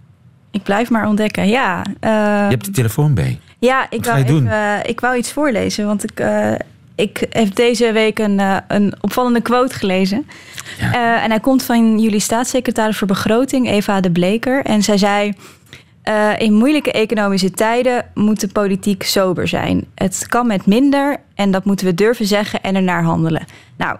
Ik 0.51 0.63
blijf 0.63 0.91
maar 0.91 1.07
ontdekken. 1.09 1.49
Ja, 1.49 1.83
eh, 2.01 2.11
Je 2.11 2.47
hebt 2.49 2.65
de 2.65 2.71
telefoon 2.71 3.15
bij. 3.15 3.39
ja 3.59 3.87
ik, 3.91 4.05
ga 4.07 4.13
wou 4.13 4.25
even, 4.25 4.89
ik 4.89 5.01
wou 5.01 5.17
iets 5.17 5.33
voorlezen. 5.33 5.87
Want 5.87 6.05
ik, 6.05 6.21
eh, 6.21 6.53
ik 6.95 7.27
heb 7.31 7.55
deze 7.55 7.93
week 7.93 8.19
een, 8.19 8.41
eh, 8.41 8.57
een 8.69 8.95
opvallende 9.01 9.41
quote 9.41 9.75
gelezen. 9.75 10.27
Ja. 10.79 10.93
Eh, 10.93 11.25
en 11.25 11.31
hij 11.31 11.41
komt 11.41 11.63
van 11.63 11.99
jullie 11.99 12.21
staatssecretaris 12.21 12.97
voor 12.99 13.07
Begroting, 13.07 13.69
Eva 13.69 14.01
de 14.01 14.11
Bleker. 14.11 14.65
En 14.65 14.83
zij 14.83 14.97
zei... 14.99 15.33
eh, 16.03 16.31
in 16.39 16.53
moeilijke 16.55 16.93
economische 16.93 17.51
tijden 17.51 18.05
moet 18.15 18.41
de 18.41 18.49
politiek 18.49 19.03
sober 19.03 19.49
zijn. 19.49 19.85
Het 19.95 20.27
kan 20.29 20.47
met 20.47 20.67
minder 20.67 21.17
en 21.35 21.51
dat 21.51 21.65
moeten 21.65 21.87
we 21.87 21.95
durven 21.95 22.27
zeggen 22.27 22.63
en 22.63 22.75
ernaar 22.75 23.03
handelen. 23.03 23.45
Nou, 23.77 23.97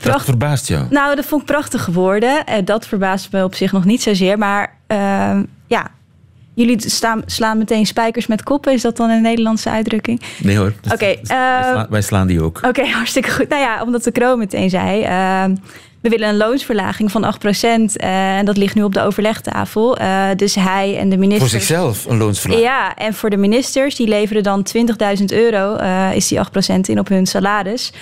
Dat 0.00 0.10
Pracht- 0.10 0.24
verbaast 0.24 0.68
jou. 0.68 0.84
Nou, 0.90 1.16
dat 1.16 1.24
vond 1.24 1.40
ik 1.40 1.46
prachtige 1.46 1.92
woorden. 1.92 2.44
Eh, 2.46 2.56
Dat 2.64 2.86
verbaast 2.86 3.32
me 3.32 3.44
op 3.44 3.54
zich 3.54 3.72
nog 3.72 3.84
niet 3.84 4.02
zozeer. 4.02 4.38
Maar 4.38 4.76
ehm, 4.86 5.42
ja, 5.66 5.86
jullie 6.54 6.90
staan, 6.90 7.22
slaan 7.26 7.58
meteen 7.58 7.86
spijkers 7.86 8.26
met 8.26 8.42
koppen. 8.42 8.72
Is 8.72 8.82
dat 8.82 8.96
dan 8.96 9.10
een 9.10 9.22
Nederlandse 9.22 9.70
uitdrukking? 9.70 10.20
Nee 10.42 10.56
hoor. 10.56 10.72
Oké, 10.84 10.96
wij, 10.96 11.20
eh, 11.22 11.26
slaan, 11.70 11.86
wij 11.90 12.02
slaan 12.02 12.26
die 12.26 12.42
ook. 12.42 12.60
Oké, 12.66 12.84
hartstikke 12.86 13.30
goed. 13.30 13.48
Nou 13.48 13.62
ja, 13.62 13.82
omdat 13.82 14.04
de 14.04 14.10
Kroon 14.12 14.38
meteen 14.38 14.70
zei... 14.70 15.02
ehm, 15.02 15.54
we 16.00 16.08
willen 16.08 16.28
een 16.28 16.36
loonsverlaging 16.36 17.10
van 17.10 17.24
8%. 17.24 17.96
eh, 17.96 18.36
en 18.38 18.44
dat 18.44 18.56
ligt 18.56 18.74
nu 18.74 18.82
op 18.82 18.94
de 18.94 19.00
overlegtafel. 19.00 19.96
Eh, 19.96 20.24
dus 20.36 20.54
hij 20.54 20.96
en 20.98 21.04
de 21.08 21.16
Voor 21.16 21.18
ministers... 21.18 21.50
zichzelf 21.50 22.06
een 22.06 22.16
loonsverlaging. 22.16 22.66
Ja, 22.68 22.94
en 22.96 23.14
voor 23.14 23.30
de 23.30 23.36
ministers, 23.36 23.94
die 23.96 24.08
leveren 24.08 24.42
dan 24.42 24.66
20.000 25.18 25.24
euro, 25.24 25.76
is 26.14 26.28
die 26.28 26.38
8% 26.38 26.80
in 26.80 26.98
op 26.98 27.08
hun 27.08 27.26
salaris. 27.26 27.92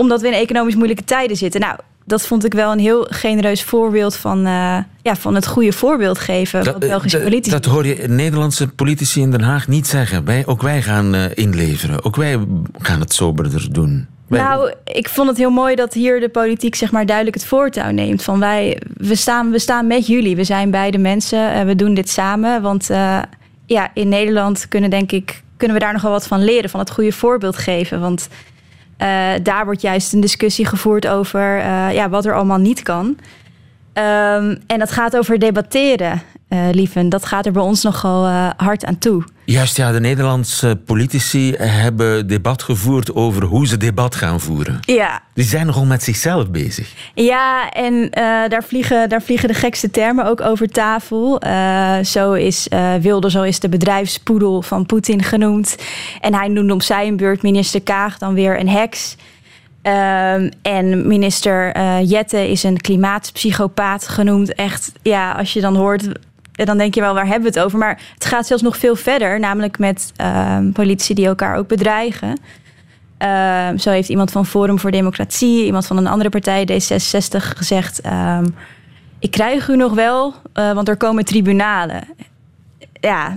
Omdat 0.00 0.20
we 0.20 0.26
in 0.26 0.32
economisch 0.32 0.74
moeilijke 0.74 1.04
tijden 1.04 1.36
zitten. 1.36 1.60
Nou, 1.60 1.76
dat 2.04 2.26
vond 2.26 2.44
ik 2.44 2.52
wel 2.52 2.72
een 2.72 2.78
heel 2.78 3.06
genereus 3.10 3.62
voorbeeld 3.62 4.16
van, 4.16 4.38
eh, 4.46 4.76
ja, 5.02 5.16
van 5.16 5.34
het 5.34 5.46
goede 5.46 5.72
voorbeeld 5.72 6.18
geven 6.18 6.64
Dat, 6.64 6.78
Belgische 6.78 7.18
eh, 7.18 7.24
politici. 7.24 7.50
dat 7.50 7.64
hoor 7.64 7.86
je 7.86 8.08
Nederlandse 8.08 8.68
politici 8.68 9.20
in 9.20 9.30
Den 9.30 9.40
Haag 9.42 9.68
niet 9.68 9.86
zeggen. 9.86 10.24
Wij, 10.24 10.46
ook 10.46 10.62
wij 10.62 10.82
gaan 10.82 11.14
eh, 11.14 11.24
inleveren. 11.34 12.04
Ook 12.04 12.16
wij 12.16 12.38
gaan 12.78 13.00
het 13.00 13.12
soberder 13.12 13.72
doen. 13.72 14.06
Wij- 14.26 14.40
Nou, 14.40 14.72
ik 14.84 15.08
vond 15.08 15.28
het 15.28 15.36
heel 15.36 15.50
mooi 15.50 15.74
dat 15.74 15.94
hier 15.94 16.20
de 16.20 16.28
politiek 16.28 16.74
zeg 16.74 16.90
maar 16.92 17.06
duidelijk 17.06 17.36
het 17.36 17.46
voortouw 17.46 17.90
neemt. 17.90 18.22
Van 18.22 18.38
wij, 18.40 18.80
we 18.96 19.14
staan, 19.14 19.50
we 19.50 19.58
staan 19.58 19.86
met 19.86 20.06
jullie. 20.06 20.36
We 20.36 20.44
zijn 20.44 20.70
beide 20.70 20.98
mensen. 20.98 21.50
en 21.52 21.66
we 21.66 21.74
doen 21.76 21.94
dit 21.94 22.08
samen. 22.08 22.62
Want 22.62 22.86
ja, 23.66 23.90
in 23.94 24.08
Nederland 24.08 24.68
kunnen 24.68 24.90
denk 24.90 25.12
ik 25.12 25.42
kunnen 25.60 25.78
we 25.78 25.84
daar 25.84 25.92
nog 25.92 26.02
wel 26.02 26.10
wat 26.10 26.26
van 26.26 26.44
leren. 26.44 26.70
Van 26.70 26.80
het 26.80 26.90
goede 26.90 27.12
voorbeeld 27.12 27.56
geven. 27.56 28.00
Want 28.00 28.28
daar 29.42 29.64
wordt 29.64 29.80
juist 29.80 30.12
een 30.12 30.20
discussie 30.20 30.66
gevoerd 30.66 31.06
over 31.06 31.58
eh, 31.58 31.92
ja, 31.92 32.08
wat 32.08 32.24
er 32.24 32.34
allemaal 32.34 32.58
niet 32.58 32.82
kan. 32.82 33.18
Ehm, 33.92 34.56
en 34.66 34.78
dat 34.78 34.90
gaat 34.90 35.16
over 35.16 35.38
debatteren, 35.38 36.22
eh 36.50 36.68
lieven. 36.72 37.08
Dat 37.08 37.26
gaat 37.26 37.46
er 37.46 37.52
bij 37.52 37.62
ons 37.62 37.82
nogal 37.82 38.26
eh, 38.26 38.50
hard 38.56 38.84
aan 38.84 38.98
toe. 38.98 39.24
Juist, 39.44 39.76
ja, 39.76 39.92
de 39.92 40.00
Nederlandse 40.00 40.80
politici 40.86 41.54
hebben 41.56 42.26
debat 42.26 42.62
gevoerd 42.62 43.14
over 43.14 43.44
hoe 43.44 43.66
ze 43.66 43.76
debat 43.76 44.14
gaan 44.14 44.40
voeren. 44.40 44.78
Ja, 44.80 45.22
Die 45.34 45.44
zijn 45.44 45.66
nogal 45.66 45.84
met 45.84 46.02
zichzelf 46.02 46.50
bezig. 46.50 46.92
Ja, 47.14 47.70
en 47.70 48.10
eh, 48.10 48.22
daar, 48.48 48.64
vliegen, 48.64 49.08
daar 49.08 49.22
vliegen 49.22 49.48
de 49.48 49.54
gekste 49.54 49.90
termen 49.90 50.26
ook 50.26 50.40
over 50.40 50.68
tafel. 50.68 51.42
Zo 52.04 52.32
is 52.32 52.68
Wilde, 53.00 53.30
zo 53.30 53.42
is 53.42 53.60
de 53.60 53.68
bedrijfspoedel 53.68 54.62
van 54.62 54.86
Poetin 54.86 55.22
genoemd. 55.22 55.76
En 56.20 56.34
hij 56.34 56.48
noemde 56.48 56.72
op 56.72 56.82
zijn 56.82 57.16
beurt 57.16 57.42
minister 57.42 57.82
Kaag 57.82 58.18
dan 58.18 58.34
weer 58.34 58.60
een 58.60 58.68
heks. 58.68 59.16
Ehm, 59.82 60.50
en 60.62 61.06
minister 61.06 61.80
Jette 62.02 62.50
is 62.50 62.62
een 62.62 62.80
klimaatpsychopaat 62.80 64.08
genoemd. 64.08 64.54
Echt, 64.54 64.92
ja, 65.02 65.32
als 65.32 65.52
je 65.52 65.60
dan 65.60 65.76
hoort, 65.76 66.08
eh, 66.60 66.66
dan 66.66 66.78
denk 66.78 66.94
je 66.94 67.00
wel, 67.00 67.14
waar 67.14 67.26
hebben 67.26 67.52
we 67.52 67.58
het 67.58 67.66
over? 67.66 67.78
Maar 67.78 68.00
het 68.14 68.24
gaat 68.24 68.46
zelfs 68.46 68.62
nog 68.62 68.76
veel 68.76 68.96
verder, 68.96 69.40
namelijk 69.40 69.78
met 69.78 70.12
ehm, 70.16 70.70
politici 70.70 71.14
die 71.14 71.26
elkaar 71.26 71.56
ook 71.56 71.68
bedreigen. 71.68 72.38
Ehm, 73.18 73.76
zo 73.76 73.90
heeft 73.90 74.08
iemand 74.08 74.30
van 74.30 74.46
Forum 74.46 74.78
voor 74.78 74.90
Democratie, 74.90 75.64
iemand 75.64 75.86
van 75.86 75.96
een 75.96 76.06
andere 76.06 76.30
partij, 76.30 76.68
D66, 76.72 77.56
gezegd: 77.56 78.00
ehm, 78.00 78.46
Ik 79.18 79.30
krijg 79.30 79.68
u 79.68 79.76
nog 79.76 79.92
wel, 79.92 80.34
eh, 80.52 80.72
want 80.72 80.88
er 80.88 80.96
komen 80.96 81.24
tribunalen. 81.24 82.04
Ja, 82.92 83.36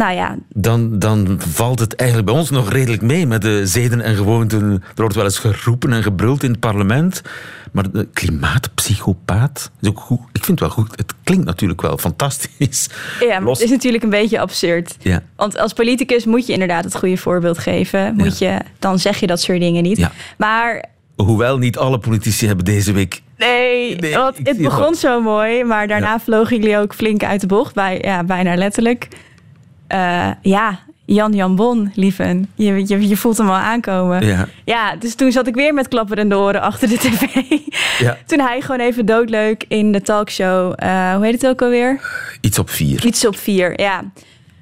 nou 0.00 0.14
ja, 0.14 0.36
Dan, 0.54 0.98
dan 0.98 1.40
valt 1.48 1.78
het 1.78 1.94
eigenlijk 1.94 2.30
bij 2.30 2.38
ons 2.38 2.50
nog 2.50 2.70
redelijk 2.72 3.02
mee 3.02 3.26
met 3.26 3.42
de 3.42 3.66
zeden 3.66 4.00
en 4.00 4.16
gewoonten. 4.16 4.72
Er 4.72 4.80
wordt 4.94 5.14
wel 5.14 5.24
eens 5.24 5.38
geroepen 5.38 5.92
en 5.92 6.02
gebruld 6.02 6.42
in 6.42 6.50
het 6.50 6.60
parlement. 6.60 7.22
Maar 7.72 7.90
de 7.90 8.08
klimaatpsychopaat 8.12 9.70
is 9.80 9.88
ook 9.88 10.00
goed. 10.00 10.20
Ik 10.32 10.44
vind 10.44 10.60
het 10.60 10.68
wel 10.68 10.84
goed. 10.84 10.96
Het 10.96 11.14
klinkt 11.24 11.44
natuurlijk 11.44 11.80
wel 11.80 11.98
fantastisch. 11.98 12.88
ja 13.20 13.26
maar 13.26 13.42
Los- 13.42 13.58
het 13.58 13.66
is 13.66 13.74
natuurlijk 13.74 14.02
een 14.02 14.10
beetje 14.10 14.40
absurd. 14.40 14.96
Ja. 15.00 15.22
Want 15.36 15.58
als 15.58 15.72
politicus 15.72 16.24
moet 16.24 16.46
je 16.46 16.52
inderdaad 16.52 16.84
het 16.84 16.96
goede 16.96 17.16
voorbeeld 17.16 17.58
geven. 17.58 18.14
Moet 18.16 18.38
je, 18.38 18.58
dan 18.78 18.98
zeg 18.98 19.20
je 19.20 19.26
dat 19.26 19.40
soort 19.40 19.60
dingen 19.60 19.82
niet. 19.82 19.96
Ja. 19.96 20.12
Maar 20.36 20.84
Hoewel 21.16 21.58
niet 21.58 21.78
alle 21.78 21.98
politici 21.98 22.46
hebben 22.46 22.64
deze 22.64 22.92
week 22.92 23.22
nee, 23.36 23.96
Nee, 23.96 24.14
want 24.14 24.38
ik 24.38 24.46
het 24.46 24.58
begon 24.58 24.94
zo 24.94 25.20
mooi. 25.20 25.64
Maar 25.64 25.88
daarna 25.88 26.20
vlogen 26.20 26.56
jullie 26.56 26.78
ook 26.78 26.94
flink 26.94 27.24
uit 27.24 27.40
de 27.40 27.46
bocht. 27.46 27.74
Bij, 27.74 27.98
ja, 28.02 28.24
bijna 28.24 28.54
letterlijk. 28.54 29.08
Eh, 29.90 30.30
ja, 30.42 30.78
Jan 31.04 31.32
Jan 31.32 31.56
Bon, 31.56 31.92
lieven. 31.94 32.48
Je, 32.54 32.82
je, 32.86 33.08
je 33.08 33.16
voelt 33.16 33.38
hem 33.38 33.48
al 33.48 33.54
aankomen. 33.54 34.26
Ja. 34.26 34.46
Ja, 34.64 34.96
dus 34.96 35.14
toen 35.14 35.32
zat 35.32 35.46
ik 35.46 35.54
weer 35.54 35.74
met 35.74 35.88
klapperende 35.88 36.36
oren 36.36 36.60
achter 36.60 36.88
de 36.88 36.96
tv. 36.96 37.44
Ja. 37.98 38.16
Toen 38.26 38.40
hij 38.40 38.60
gewoon 38.60 38.80
even 38.80 39.06
doodleuk 39.06 39.64
in 39.68 39.92
de 39.92 40.02
talkshow, 40.02 40.72
eh, 40.76 41.14
hoe 41.14 41.24
heet 41.24 41.42
het 41.42 41.46
ook 41.46 41.62
alweer? 41.62 42.00
Iets 42.40 42.58
op 42.58 42.70
vier. 42.70 43.04
Iets 43.06 43.26
op 43.26 43.36
vier, 43.36 43.80
ja. 43.80 44.02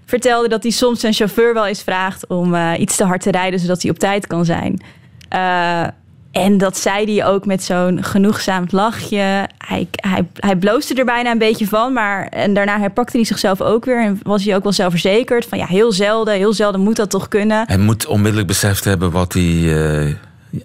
Vertelde 0.04 0.48
dat 0.48 0.62
hij 0.62 0.72
soms 0.72 1.00
zijn 1.00 1.12
chauffeur 1.12 1.54
wel 1.54 1.66
eens 1.66 1.82
vraagt 1.82 2.26
om 2.26 2.54
eh, 2.54 2.72
iets 2.78 2.96
te 2.96 3.04
hard 3.04 3.22
te 3.22 3.30
rijden, 3.30 3.60
zodat 3.60 3.82
hij 3.82 3.90
op 3.90 3.98
tijd 3.98 4.26
kan 4.26 4.44
zijn. 4.44 4.80
Eh, 5.28 5.86
en 6.30 6.58
dat 6.58 6.76
zei 6.78 7.14
hij 7.14 7.26
ook 7.26 7.46
met 7.46 7.62
zo'n 7.62 8.04
genoegzaam 8.04 8.64
lachje. 8.70 9.48
Hij, 9.58 9.88
hij, 9.90 10.28
hij 10.34 10.56
bloosde 10.56 10.94
er 10.94 11.04
bijna 11.04 11.30
een 11.30 11.38
beetje 11.38 11.66
van. 11.66 11.92
Maar 11.92 12.26
en 12.26 12.54
daarna 12.54 12.78
herpakte 12.78 13.16
hij 13.16 13.26
zichzelf 13.26 13.60
ook 13.60 13.84
weer. 13.84 14.02
En 14.02 14.20
was 14.22 14.44
hij 14.44 14.56
ook 14.56 14.62
wel 14.62 14.72
zelfverzekerd. 14.72 15.44
Van 15.46 15.58
ja, 15.58 15.66
heel 15.66 15.92
zelden, 15.92 16.34
heel 16.34 16.52
zelden 16.52 16.80
moet 16.80 16.96
dat 16.96 17.10
toch 17.10 17.28
kunnen. 17.28 17.64
Hij 17.66 17.78
moet 17.78 18.06
onmiddellijk 18.06 18.46
beseft 18.48 18.84
hebben 18.84 19.10
wat 19.10 19.32
hij 19.32 20.06
eh, 20.06 20.14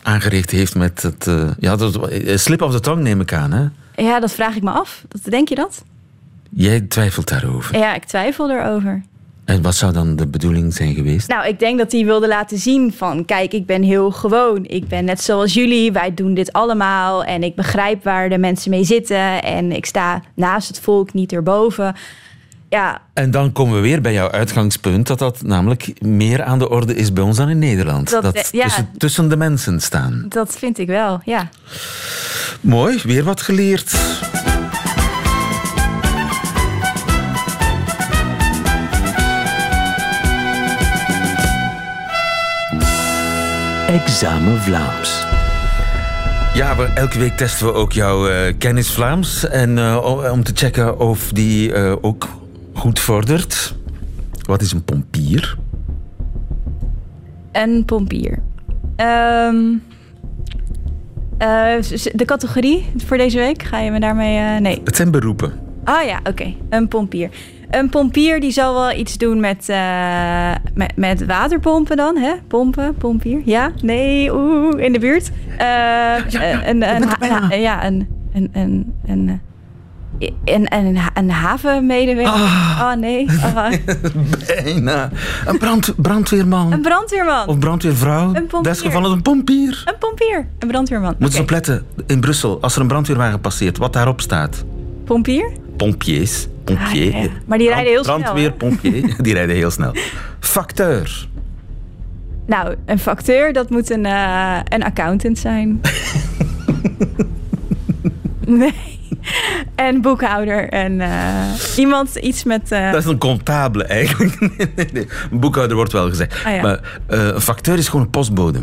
aangericht 0.01 0.51
heeft 0.51 0.75
met 0.75 1.01
het... 1.01 1.27
eh, 1.27 1.49
ja, 1.59 1.75
dat, 1.75 2.09
eh, 2.09 2.37
slip 2.37 2.61
of 2.61 2.71
the 2.71 2.79
tongue 2.79 3.03
neem 3.03 3.21
ik 3.21 3.33
aan, 3.33 3.51
hè? 3.51 3.65
Ja, 4.03 4.19
dat 4.19 4.31
vraag 4.31 4.55
ik 4.55 4.63
me 4.63 4.71
af. 4.71 5.03
Dat, 5.07 5.21
denk 5.23 5.49
je 5.49 5.55
dat? 5.55 5.83
Jij 6.49 6.81
twijfelt 6.81 7.29
daarover. 7.29 7.77
Ja, 7.77 7.93
ik 7.95 8.03
twijfel 8.03 8.51
erover. 8.51 9.01
En 9.45 9.61
wat 9.61 9.75
zou 9.75 9.93
dan 9.93 10.15
de 10.15 10.27
bedoeling 10.27 10.73
zijn 10.73 10.93
geweest? 10.95 11.27
Nou, 11.27 11.47
ik 11.47 11.59
denk 11.59 11.77
dat 11.77 11.91
hij 11.91 12.05
wilde 12.05 12.27
laten 12.27 12.57
zien 12.57 12.93
van... 12.97 13.25
kijk, 13.25 13.53
ik 13.53 13.65
ben 13.65 13.83
heel 13.83 14.11
gewoon. 14.11 14.65
Ik 14.65 14.87
ben 14.87 15.05
net 15.05 15.21
zoals 15.21 15.53
jullie. 15.53 15.91
Wij 15.91 16.13
doen 16.13 16.33
dit 16.33 16.53
allemaal. 16.53 17.23
En 17.23 17.43
ik 17.43 17.55
begrijp 17.55 18.03
waar 18.03 18.29
de 18.29 18.37
mensen 18.37 18.69
mee 18.69 18.83
zitten. 18.83 19.41
En 19.43 19.71
ik 19.71 19.85
sta 19.85 20.21
naast 20.35 20.67
het 20.67 20.79
volk, 20.79 21.13
niet 21.13 21.31
erboven. 21.33 21.95
Ja, 22.69 23.01
En 23.13 23.31
dan 23.31 23.51
komen 23.51 23.75
we 23.75 23.81
weer 23.81 24.01
bij 24.01 24.13
jouw 24.13 24.29
uitgangspunt, 24.31 25.07
dat 25.07 25.19
dat 25.19 25.41
namelijk 25.41 25.93
meer 26.01 26.43
aan 26.43 26.59
de 26.59 26.69
orde 26.69 26.95
is 26.95 27.13
bij 27.13 27.23
ons 27.23 27.37
dan 27.37 27.49
in 27.49 27.59
Nederland. 27.59 28.09
Dat- 28.09 28.23
Dat, 28.23 28.49
ja. 28.51 28.63
tussen, 28.63 28.89
tussen 28.97 29.29
de 29.29 29.37
mensen 29.37 29.79
staan. 29.81 30.25
dat 30.29 30.55
vind 30.57 30.77
ik 30.77 30.87
wel, 30.87 31.21
ja. 31.25 31.49
Mooi, 32.61 32.99
weer 33.03 33.23
wat 33.23 33.41
geleerd. 33.41 33.95
Examen 43.93 44.57
Vlaams. 44.61 45.25
Ja, 46.53 46.75
we, 46.75 46.83
elke 46.83 47.19
week 47.19 47.37
testen 47.37 47.65
we 47.65 47.73
ook 47.73 47.91
jouw 47.91 48.27
eh, 48.29 48.53
kennis 48.57 48.91
Vlaams. 48.91 49.47
En 49.47 49.77
eh, 49.77 50.27
om 50.31 50.43
te 50.43 50.51
checken 50.55 50.99
of 50.99 51.31
die 51.31 51.73
eh, 51.73 51.95
ook 52.01 52.27
goed 52.73 52.99
vordert. 52.99 53.75
Wat 54.41 54.61
is 54.61 54.71
een 54.71 54.83
pompier? 54.83 55.57
Een 57.51 57.85
pompier. 57.85 58.39
Ehm, 58.95 59.63
eh, 61.37 61.75
de 62.13 62.25
categorie 62.25 62.85
voor 63.05 63.17
deze 63.17 63.37
week, 63.37 63.63
ga 63.63 63.79
je 63.79 63.91
me 63.91 63.99
daarmee... 63.99 64.37
eh, 64.55 64.61
nee. 64.61 64.81
Het 64.83 64.95
zijn 64.95 65.11
beroepen. 65.11 65.53
Ah 65.83 66.05
ja, 66.05 66.19
oké. 66.29 66.53
Een 66.69 66.87
pompier. 66.87 67.29
Een 67.73 67.89
pompier 67.89 68.39
die 68.39 68.51
zal 68.51 68.73
wel 68.73 68.91
iets 68.91 69.17
doen 69.17 69.39
met, 69.39 69.69
eh, 69.69 70.51
met, 70.73 70.91
met 70.95 71.25
waterpompen 71.25 71.97
dan, 71.97 72.17
hè? 72.17 72.31
Pompen, 72.47 72.95
pompier. 72.95 73.41
Ja? 73.45 73.71
Nee? 73.81 74.33
Oeh, 74.35 74.83
in 74.83 74.93
de 74.93 74.99
buurt. 74.99 75.31
Eh, 75.57 76.15
een, 76.31 76.69
een, 76.69 76.95
een, 76.95 77.03
ha- 77.03 77.39
ha- 77.47 77.53
ja, 77.55 77.85
een, 77.85 78.07
een, 78.33 78.49
een, 78.53 78.93
een, 79.05 80.67
eh, 80.69 80.99
een, 81.13 81.29
havenmedewerker. 81.29 82.33
Oh 82.33 82.93
nee. 82.93 83.27
Ah, 83.55 83.71
Bijna. 84.63 85.09
Een 85.45 85.57
brand, 85.57 85.93
brandweerman. 86.01 86.71
een 86.71 86.81
brandweerman. 86.81 87.47
Of 87.47 87.59
brandweervrouw. 87.59 88.33
Een 88.33 88.47
pompier. 88.47 88.71
Desgevallen 88.71 89.11
een 89.11 89.21
pompier. 89.21 89.83
Een 89.85 89.97
pompier. 89.99 90.47
Een 90.59 90.67
brandweerman. 90.67 91.15
Moeten 91.17 91.35
ze 91.37 91.41
opletten 91.41 91.85
in 92.07 92.19
Brussel, 92.19 92.57
als 92.61 92.75
er 92.75 92.81
een 92.81 92.87
brandweerwagen 92.87 93.39
passeert, 93.41 93.77
wat 93.77 93.93
daarop 93.93 94.21
staat? 94.21 94.63
Pompier? 95.05 95.51
Pompiers. 95.83 96.47
Pompier. 96.63 97.13
Ah, 97.13 97.23
ja. 97.23 97.29
Maar 97.45 97.57
die 97.57 97.67
rijden 97.67 97.91
heel 97.91 98.03
snel, 98.03 98.19
Brandweer, 98.19 98.49
hè? 98.49 98.51
pompier. 98.55 99.15
Die 99.23 99.33
rijden 99.33 99.55
heel 99.55 99.71
snel. 99.71 99.91
Facteur. 100.39 101.27
Nou, 102.47 102.75
een 102.85 102.99
facteur, 102.99 103.53
dat 103.53 103.69
moet 103.69 103.89
een, 103.89 104.05
eh, 104.05 104.59
een 104.69 104.83
accountant 104.83 105.37
zijn. 105.39 105.81
nee. 108.45 108.73
En 109.75 110.01
boekhouder. 110.01 110.69
En 110.69 111.01
eh, 111.01 111.77
iemand 111.77 112.15
iets 112.15 112.43
met... 112.43 112.71
eh, 112.71 112.91
Dat 112.91 112.99
is 113.01 113.09
een 113.09 113.17
comptable 113.17 113.83
eigenlijk. 113.83 114.39
Nee, 114.57 114.71
nee, 114.75 114.87
nee. 114.93 115.07
Een 115.31 115.39
boekhouder 115.39 115.75
wordt 115.75 115.91
wel 115.91 116.09
gezegd. 116.09 116.45
Ah, 116.45 116.55
ja. 116.55 116.61
Maar 116.61 116.99
een 117.07 117.41
facteur 117.41 117.77
is 117.77 117.87
gewoon 117.87 118.05
een 118.05 118.11
postbode. 118.11 118.59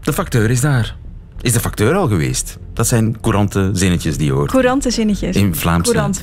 De 0.00 0.12
facteur 0.12 0.50
is 0.50 0.60
daar. 0.60 0.96
Is 1.44 1.52
de 1.52 1.60
facteur 1.60 1.94
al 1.94 2.08
geweest? 2.08 2.58
Dat 2.72 2.86
zijn 2.86 3.20
courante 3.20 3.70
zinnetjes 3.72 4.16
die 4.16 4.26
je 4.26 4.32
hoort. 4.32 4.50
courante 4.50 4.90
zinnetjes. 4.90 5.36
In 5.36 5.54
Vlaams. 5.54 5.88
Courant. 5.90 6.22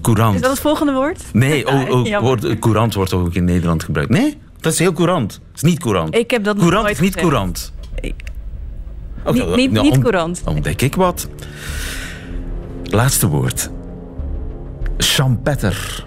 Courant. 0.00 0.34
Is 0.34 0.40
dat 0.40 0.50
het 0.50 0.60
volgende 0.60 0.92
woord? 0.92 1.22
Nee, 1.32 1.66
oh, 1.66 1.90
oh, 2.14 2.20
woord, 2.20 2.58
courant 2.58 2.94
wordt 2.94 3.12
ook 3.12 3.34
in 3.34 3.44
Nederland 3.44 3.84
gebruikt. 3.84 4.10
Nee, 4.10 4.38
dat 4.60 4.72
is 4.72 4.78
heel 4.78 4.92
courant. 4.92 5.32
Het 5.32 5.56
is 5.56 5.62
niet 5.62 5.78
courant. 5.80 6.14
Ik 6.16 6.30
heb 6.30 6.44
dat 6.44 6.56
courant 6.56 6.82
nooit 6.82 6.94
is 6.94 7.00
niet 7.00 7.12
gezegd. 7.12 7.28
courant. 7.32 7.72
Ik- 8.00 8.14
Niet- 9.32 9.56
niet- 9.56 9.70
nou, 9.72 9.84
niet 9.84 9.94
ont- 9.94 10.02
courant. 10.02 10.42
Ontdek 10.44 10.82
ik 10.82 10.94
wat. 10.94 11.28
Laatste 12.84 13.28
woord. 13.28 13.70
Champetter. 14.98 16.06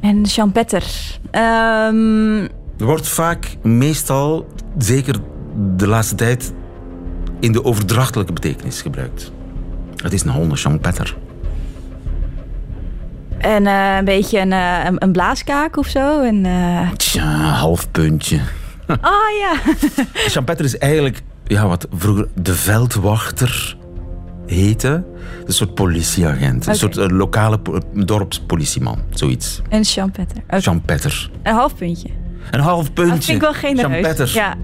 En 0.00 0.26
champetter. 0.26 0.84
Ehm, 1.30 2.42
Er 2.78 2.84
wordt 2.84 3.08
vaak, 3.08 3.56
meestal, 3.62 4.46
zeker 4.78 5.14
de 5.76 5.86
laatste 5.86 6.14
tijd, 6.14 6.52
in 7.40 7.52
de 7.52 7.64
overdrachtelijke 7.64 8.32
betekenis 8.32 8.82
gebruikt. 8.82 9.32
Het 10.02 10.12
is 10.12 10.22
een 10.22 10.30
honde 10.30 10.56
champetter. 10.56 11.16
en 13.38 13.66
eh, 13.66 13.96
een 13.98 14.04
beetje 14.04 14.38
een, 14.38 14.52
eh, 14.52 14.84
een, 14.84 15.02
een 15.02 15.12
blaaskaak 15.12 15.76
of 15.76 15.86
zo. 15.86 16.22
En, 16.22 16.46
eh, 16.46 16.90
Tja, 16.90 17.22
half 17.40 17.90
puntje. 17.90 18.40
Ah 18.86 19.10
ja. 19.40 19.54
Champetter 20.34 20.64
is 20.64 20.78
eigenlijk 20.78 21.22
ja, 21.46 21.66
wat 21.66 21.86
vroeger 21.92 22.28
de 22.34 22.54
veldwachter 22.54 23.76
heette. 24.46 25.04
Een 25.46 25.52
soort 25.52 25.74
politieagent. 25.74 26.66
Een 26.66 26.74
soort 26.74 26.94
lokale 27.10 27.58
po- 27.58 27.80
dorpspolitieman. 27.94 28.98
Zoiets. 29.10 29.62
Een 29.68 29.84
champetter. 29.84 30.42
Champetter. 30.48 31.30
Een 31.42 31.54
half 31.54 31.74
puntje. 31.76 32.08
Een 32.50 32.60
half 32.60 32.92
puntje. 32.92 33.14
Dat 33.14 33.24
vind 33.24 33.36
ik 33.36 33.42
wel 33.42 33.52
genereus. 33.52 33.92
Champetter. 33.92 34.30
Ja. 34.34 34.54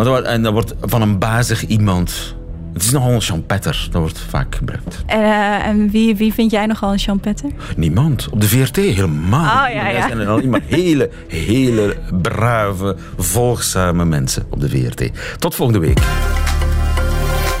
Want 0.00 0.12
dat 0.12 0.20
wordt- 0.22 0.36
en 0.36 0.42
dat 0.42 0.52
wordt 0.52 0.74
van 0.80 1.02
een 1.02 1.18
bazig 1.18 1.66
iemand. 1.66 2.34
Het 2.72 2.82
is 2.82 2.90
nogal 2.90 3.10
een 3.10 3.20
champetter. 3.20 3.88
Dat 3.90 4.00
wordt 4.00 4.18
vaak 4.18 4.54
gebruikt. 4.54 5.02
En, 5.06 5.22
eh, 5.22 5.66
en 5.66 5.90
wie, 5.90 6.16
wie 6.16 6.32
vind 6.34 6.50
jij 6.50 6.66
nogal 6.66 6.92
een 6.92 6.98
champetter? 6.98 7.50
Niemand. 7.76 8.28
Op 8.30 8.40
de 8.40 8.48
VRT 8.48 8.76
helemaal. 8.76 9.66
Oh, 9.66 9.74
ja, 9.74 9.88
ja. 9.88 9.96
Er 9.96 10.02
zijn 10.02 10.18
er 10.18 10.28
alleen 10.28 10.48
maar 10.50 10.60
hele, 10.66 11.10
hele 11.28 11.96
brave, 12.22 12.96
volgzame 13.16 14.04
mensen 14.04 14.46
op 14.50 14.60
de 14.60 14.68
VRT. 14.68 15.10
Tot 15.38 15.54
volgende 15.54 15.80
week. 15.80 15.98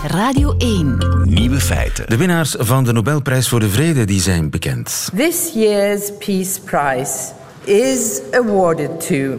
Radio 0.06 0.54
1. 0.58 0.98
Nieuwe 1.24 1.60
feiten. 1.60 2.04
De 2.08 2.16
winnaars 2.16 2.54
van 2.58 2.84
de 2.84 2.92
Nobelprijs 2.92 3.48
voor 3.48 3.60
de 3.60 3.68
Vrede 3.68 4.04
die 4.04 4.20
zijn 4.20 4.50
bekend. 4.50 5.10
This 5.16 5.50
year's 5.54 6.10
Peace 6.18 6.60
Prize 6.60 7.32
is 7.64 8.20
awarded 8.32 9.06
to 9.06 9.38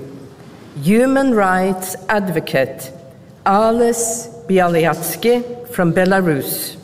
human 0.76 1.34
rights 1.34 1.96
advocate 2.08 2.92
Ales 3.46 4.30
Bialyatsky 4.48 5.68
from 5.70 5.94
Belarus. 5.94 6.78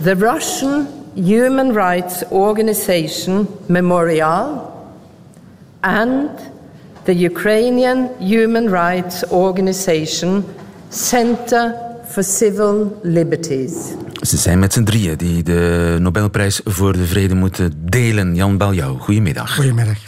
The 0.00 0.14
Russian 0.14 0.86
human 1.14 1.72
rights 1.72 2.22
organization 2.30 3.48
Memorial 3.68 4.72
and 5.82 6.30
the 7.04 7.14
Ukrainian 7.14 8.08
human 8.20 8.70
rights 8.70 9.24
organization 9.30 10.44
Center 10.90 11.74
for 12.06 12.22
Civil 12.22 13.00
Liberties. 13.02 13.72
Ze 14.20 14.36
zijn 14.36 14.58
met 14.58 14.72
z'n 14.72 14.82
drieën 14.82 15.16
die 15.16 15.42
de 15.42 15.96
Nobelprijs 16.00 16.60
voor 16.64 16.92
de 16.92 17.06
Vrede 17.06 17.34
moeten 17.34 17.72
delen. 17.76 18.34
Jan 18.34 18.56
Baljouw, 18.56 18.96
goedemiddag. 18.96 19.54
Goedemiddag. 19.54 19.98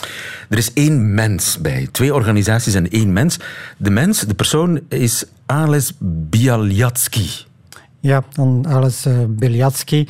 Er 0.50 0.58
is 0.58 0.72
één 0.72 1.14
mens 1.14 1.58
bij. 1.60 1.88
Twee 1.92 2.14
organisaties 2.14 2.74
en 2.74 2.90
één 2.90 3.12
mens. 3.12 3.38
De 3.76 3.90
mens, 3.90 4.20
de 4.20 4.34
persoon, 4.34 4.80
is 4.88 5.24
Ales 5.46 5.92
Bialyatsky. 5.98 7.28
Ja, 8.00 8.24
dan 8.32 8.66
Ales 8.68 9.06
uh, 9.06 9.18
Belyatsky. 9.28 10.06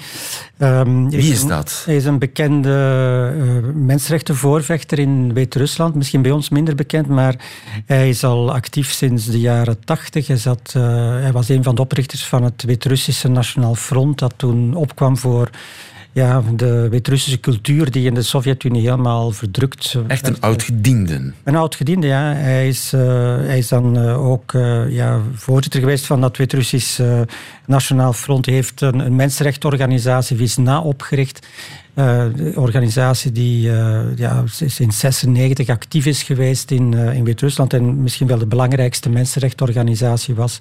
Um, 0.59 1.11
Wie 1.11 1.33
is 1.33 1.47
dat? 1.47 1.83
Hij 1.87 1.97
is 1.97 2.05
een 2.05 2.19
bekende 2.19 3.33
uh, 3.37 3.75
mensenrechtenvoorvechter 3.75 4.99
in 4.99 5.33
Wit-Rusland. 5.33 5.95
Misschien 5.95 6.23
bij 6.23 6.31
ons 6.31 6.49
minder 6.49 6.75
bekend, 6.75 7.07
maar 7.07 7.35
hij 7.87 8.09
is 8.09 8.25
al 8.25 8.53
actief 8.53 8.91
sinds 8.91 9.27
de 9.27 9.41
jaren 9.41 9.85
tachtig. 9.85 10.27
Hij, 10.27 10.37
zat, 10.37 10.75
uh, 10.77 10.83
hij 11.11 11.33
was 11.33 11.49
een 11.49 11.63
van 11.63 11.75
de 11.75 11.81
oprichters 11.81 12.25
van 12.25 12.43
het 12.43 12.63
Wit-Russische 12.63 13.29
Nationaal 13.29 13.75
Front, 13.75 14.19
dat 14.19 14.35
toen 14.37 14.75
opkwam 14.75 15.17
voor 15.17 15.51
ja, 16.13 16.43
de 16.57 16.89
Wit-Russische 16.89 17.41
cultuur 17.41 17.91
die 17.91 18.07
in 18.07 18.15
de 18.15 18.23
Sovjet-Unie 18.23 18.83
helemaal 18.83 19.31
verdrukt 19.31 19.97
Echt 20.07 20.27
een 20.27 20.41
oud-gediende. 20.41 21.33
Een 21.45 21.57
oud-gediende, 21.57 22.07
ja. 22.07 22.33
Hij 22.35 22.69
is, 22.69 22.93
uh, 22.95 23.01
hij 23.37 23.59
is 23.59 23.69
dan 23.69 23.99
uh, 23.99 24.27
ook 24.27 24.53
uh, 24.53 24.91
ja, 24.91 25.21
voorzitter 25.35 25.81
geweest 25.81 26.07
van 26.07 26.21
dat 26.21 26.37
Wit-Russisch 26.37 27.01
Nationaal 27.67 28.13
Front. 28.13 28.47
Hij 28.47 28.55
heeft 28.55 28.81
een, 28.81 28.99
een 28.99 29.17
mensenrechtenorganisatie, 29.17 30.37
Visna, 30.37 30.81
opgericht. 30.81 31.47
Een 31.95 32.57
organisatie 32.57 33.33
die 33.33 33.71
ja, 34.17 34.45
sinds 34.47 34.99
96 34.99 35.69
actief 35.69 36.07
is 36.07 36.23
geweest 36.23 36.71
in, 36.71 36.95
in 36.95 37.25
Wit-Rusland 37.25 37.73
en 37.73 38.03
misschien 38.03 38.27
wel 38.27 38.39
de 38.39 38.47
belangrijkste 38.47 39.09
mensenrechtenorganisatie 39.09 40.35
was 40.35 40.61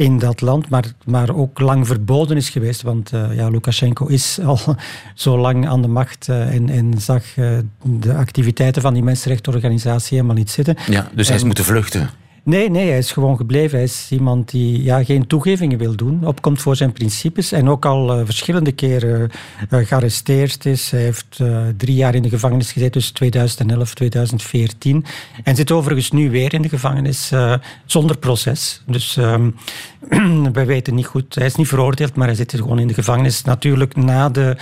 in 0.00 0.18
dat 0.18 0.40
land, 0.40 0.68
maar, 0.68 0.84
maar 1.04 1.34
ook 1.34 1.58
lang 1.58 1.86
verboden 1.86 2.36
is 2.36 2.48
geweest. 2.48 2.82
Want 2.82 3.12
uh, 3.12 3.34
ja, 3.34 3.48
Lukashenko 3.48 4.06
is 4.06 4.38
al 4.44 4.58
zo 5.14 5.38
lang 5.38 5.68
aan 5.68 5.82
de 5.82 5.88
macht 5.88 6.28
uh, 6.28 6.54
en, 6.54 6.68
en, 6.68 7.00
zag 7.00 7.36
uh, 7.36 7.58
de 7.82 8.14
activiteiten 8.14 8.82
van 8.82 8.94
die 8.94 9.02
mensenrechtenorganisatie 9.02 10.16
helemaal 10.16 10.36
niet 10.36 10.50
zitten. 10.50 10.76
Ja, 10.86 11.10
dus 11.14 11.26
hij 11.26 11.36
is 11.36 11.44
moeten 11.44 11.64
vluchten. 11.64 12.10
Nee, 12.42 12.70
nee, 12.70 12.88
hij 12.88 12.98
is 12.98 13.12
gewoon 13.12 13.36
gebleven. 13.36 13.76
Hij 13.76 13.86
is 13.86 14.06
iemand 14.10 14.50
die 14.50 14.82
ja, 14.82 15.04
geen 15.04 15.26
toegevingen 15.26 15.78
wil 15.78 15.96
doen, 15.96 16.26
opkomt 16.26 16.60
voor 16.60 16.76
zijn 16.76 16.92
principes 16.92 17.52
en 17.52 17.68
ook 17.68 17.84
al 17.84 18.18
uh, 18.18 18.24
verschillende 18.24 18.72
keren 18.72 19.30
uh, 19.70 19.86
gearresteerd 19.86 20.66
is. 20.66 20.90
Hij 20.90 21.00
heeft 21.00 21.38
uh, 21.40 21.60
drie 21.76 21.94
jaar 21.94 22.14
in 22.14 22.22
de 22.22 22.28
gevangenis 22.28 22.72
gezeten 22.72 22.92
tussen 22.92 23.14
2011 23.14 23.88
en 23.88 23.94
2014 23.94 25.04
en 25.44 25.56
zit 25.56 25.72
overigens 25.72 26.10
nu 26.10 26.30
weer 26.30 26.54
in 26.54 26.62
de 26.62 26.68
gevangenis 26.68 27.32
zonder 27.86 28.18
proces. 28.18 28.82
Dus 28.86 29.16
um, 29.16 29.54
wij 30.52 30.66
weten 30.66 30.94
niet 30.94 31.06
goed. 31.06 31.34
Hij 31.34 31.46
is 31.46 31.54
niet 31.54 31.68
veroordeeld, 31.68 32.14
maar 32.14 32.26
hij 32.26 32.36
zit 32.36 32.54
gewoon 32.54 32.78
in 32.78 32.86
de 32.86 32.94
gevangenis. 32.94 33.42
Natuurlijk 33.42 33.96
na 33.96 34.28
de, 34.28 34.56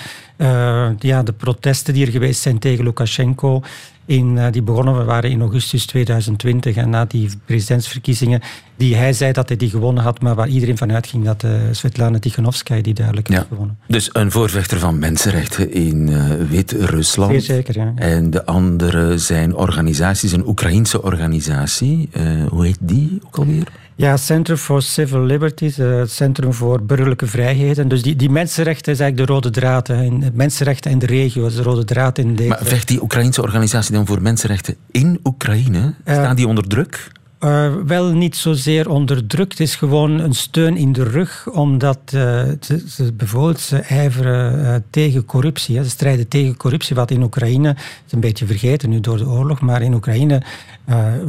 ja, 0.99 1.23
de 1.23 1.33
protesten 1.33 1.95
die 1.95 2.07
er 2.07 2.13
geweest 2.13 2.41
zijn 2.41 2.59
tegen 2.59 2.85
Lukashenko 2.85 3.63
in, 4.09 4.51
die 4.51 4.63
begonnen 4.63 5.07
waren 5.07 5.31
in 5.31 5.41
augustus 5.41 5.87
2020 5.87 6.77
en 6.77 6.91
na 6.91 7.05
die 7.05 7.31
presidentsverkiezingen 7.45 8.41
die 8.77 8.97
hij 8.97 9.13
zei 9.13 9.33
dat 9.33 9.49
hij 9.49 9.57
die 9.57 9.71
gewonnen 9.71 10.03
had, 10.03 10.21
maar 10.21 10.35
waar 10.35 10.49
iedereen 10.49 10.77
van 10.79 10.93
uitging 10.93 11.25
dat 11.25 11.43
uh, 11.43 11.51
Svetlana 11.71 12.19
Tikhanovskaya 12.19 12.83
die 12.83 12.95
duidelijk 12.95 13.29
ja. 13.29 13.37
had 13.37 13.47
gewonnen. 13.49 13.79
Dus 13.87 14.11
een 14.13 14.31
voorvechter 14.31 14.79
van 14.79 14.99
mensenrechten 14.99 15.73
in 15.73 16.09
uh, 16.09 16.25
Wit-Rusland. 16.49 17.43
Zeker, 17.43 17.79
ja. 17.79 17.93
En 17.95 18.31
de 18.31 18.45
andere 18.45 19.19
zijn 19.19 19.55
organisaties, 19.55 20.33
een 20.33 20.47
Oekraïense 20.47 21.03
organisatie. 21.03 22.09
Hoe 22.49 22.65
heet 22.65 22.79
die 22.81 23.21
ook 23.27 23.39
alweer? 23.39 23.69
Ja, 23.99 24.17
Center 24.17 24.57
for 24.57 24.83
Civil 24.83 25.25
Liberties, 25.25 25.77
het 25.77 26.11
Centrum 26.11 26.53
voor 26.53 26.83
Burgerlijke 26.83 27.27
Vrijheden. 27.27 27.89
Dus 27.89 28.03
die, 28.03 28.17
die 28.17 28.31
mensenrechten 28.31 28.93
is 28.93 29.01
eigenlijk 29.01 29.29
de 29.29 29.35
rode 29.35 29.51
draad. 29.51 29.87
Hè. 29.87 30.09
Mensenrechten 30.33 30.91
in 30.91 30.99
de 30.99 31.07
regio 31.07 31.47
is 31.47 31.55
de 31.55 31.63
rode 31.63 31.85
draad 31.85 32.19
in 32.19 32.35
deze... 32.35 32.49
Maar 32.49 32.59
vecht 32.63 32.89
die 32.89 33.03
Oekraïnse 33.03 33.43
organisatie 33.43 33.95
dan 33.95 34.07
voor 34.07 34.23
mensenrechten 34.23 34.77
in 34.91 35.21
Oekraïne? 35.25 35.95
Staan 36.05 36.37
die 36.37 36.47
onder 36.47 36.69
druk? 36.69 37.11
Uh, 37.41 37.75
wel 37.87 38.13
niet 38.13 38.37
zozeer 38.37 38.91
onderdrukt. 38.91 39.51
Het 39.51 39.61
is 39.61 39.77
gewoon 39.77 40.19
een 40.19 40.35
steun 40.35 40.77
in 40.77 40.93
de 40.93 41.03
rug, 41.03 41.49
omdat 41.53 41.99
uh, 42.15 42.43
ze, 42.61 43.13
bijvoorbeeld 43.13 43.61
ze 43.61 43.77
ijveren 43.79 44.59
uh, 44.59 44.75
tegen 44.91 45.25
corruptie. 45.25 45.77
Hè. 45.77 45.85
Ze 45.85 45.91
strijden 45.91 46.29
tegen 46.29 46.57
corruptie, 46.57 46.97
wat 46.97 47.11
in 47.11 47.23
Oekraïne 47.23 47.77
is 48.07 48.13
een 48.13 48.21
beetje 48.21 48.47
vergeten 48.47 48.91
nu 48.91 49.01
door 49.01 49.17
de 49.17 49.29
oorlog, 49.29 49.61
maar 49.61 49.83
in 49.83 49.95
Oekraïne 49.95 50.43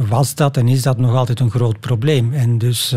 was 0.08 0.34
dat 0.34 0.56
en 0.56 0.68
is 0.68 0.82
dat 0.82 0.98
nog 0.98 1.14
altijd 1.14 1.40
een 1.40 1.50
groot 1.50 1.80
probleem. 1.80 2.32
En 2.32 2.58
dus 2.58 2.94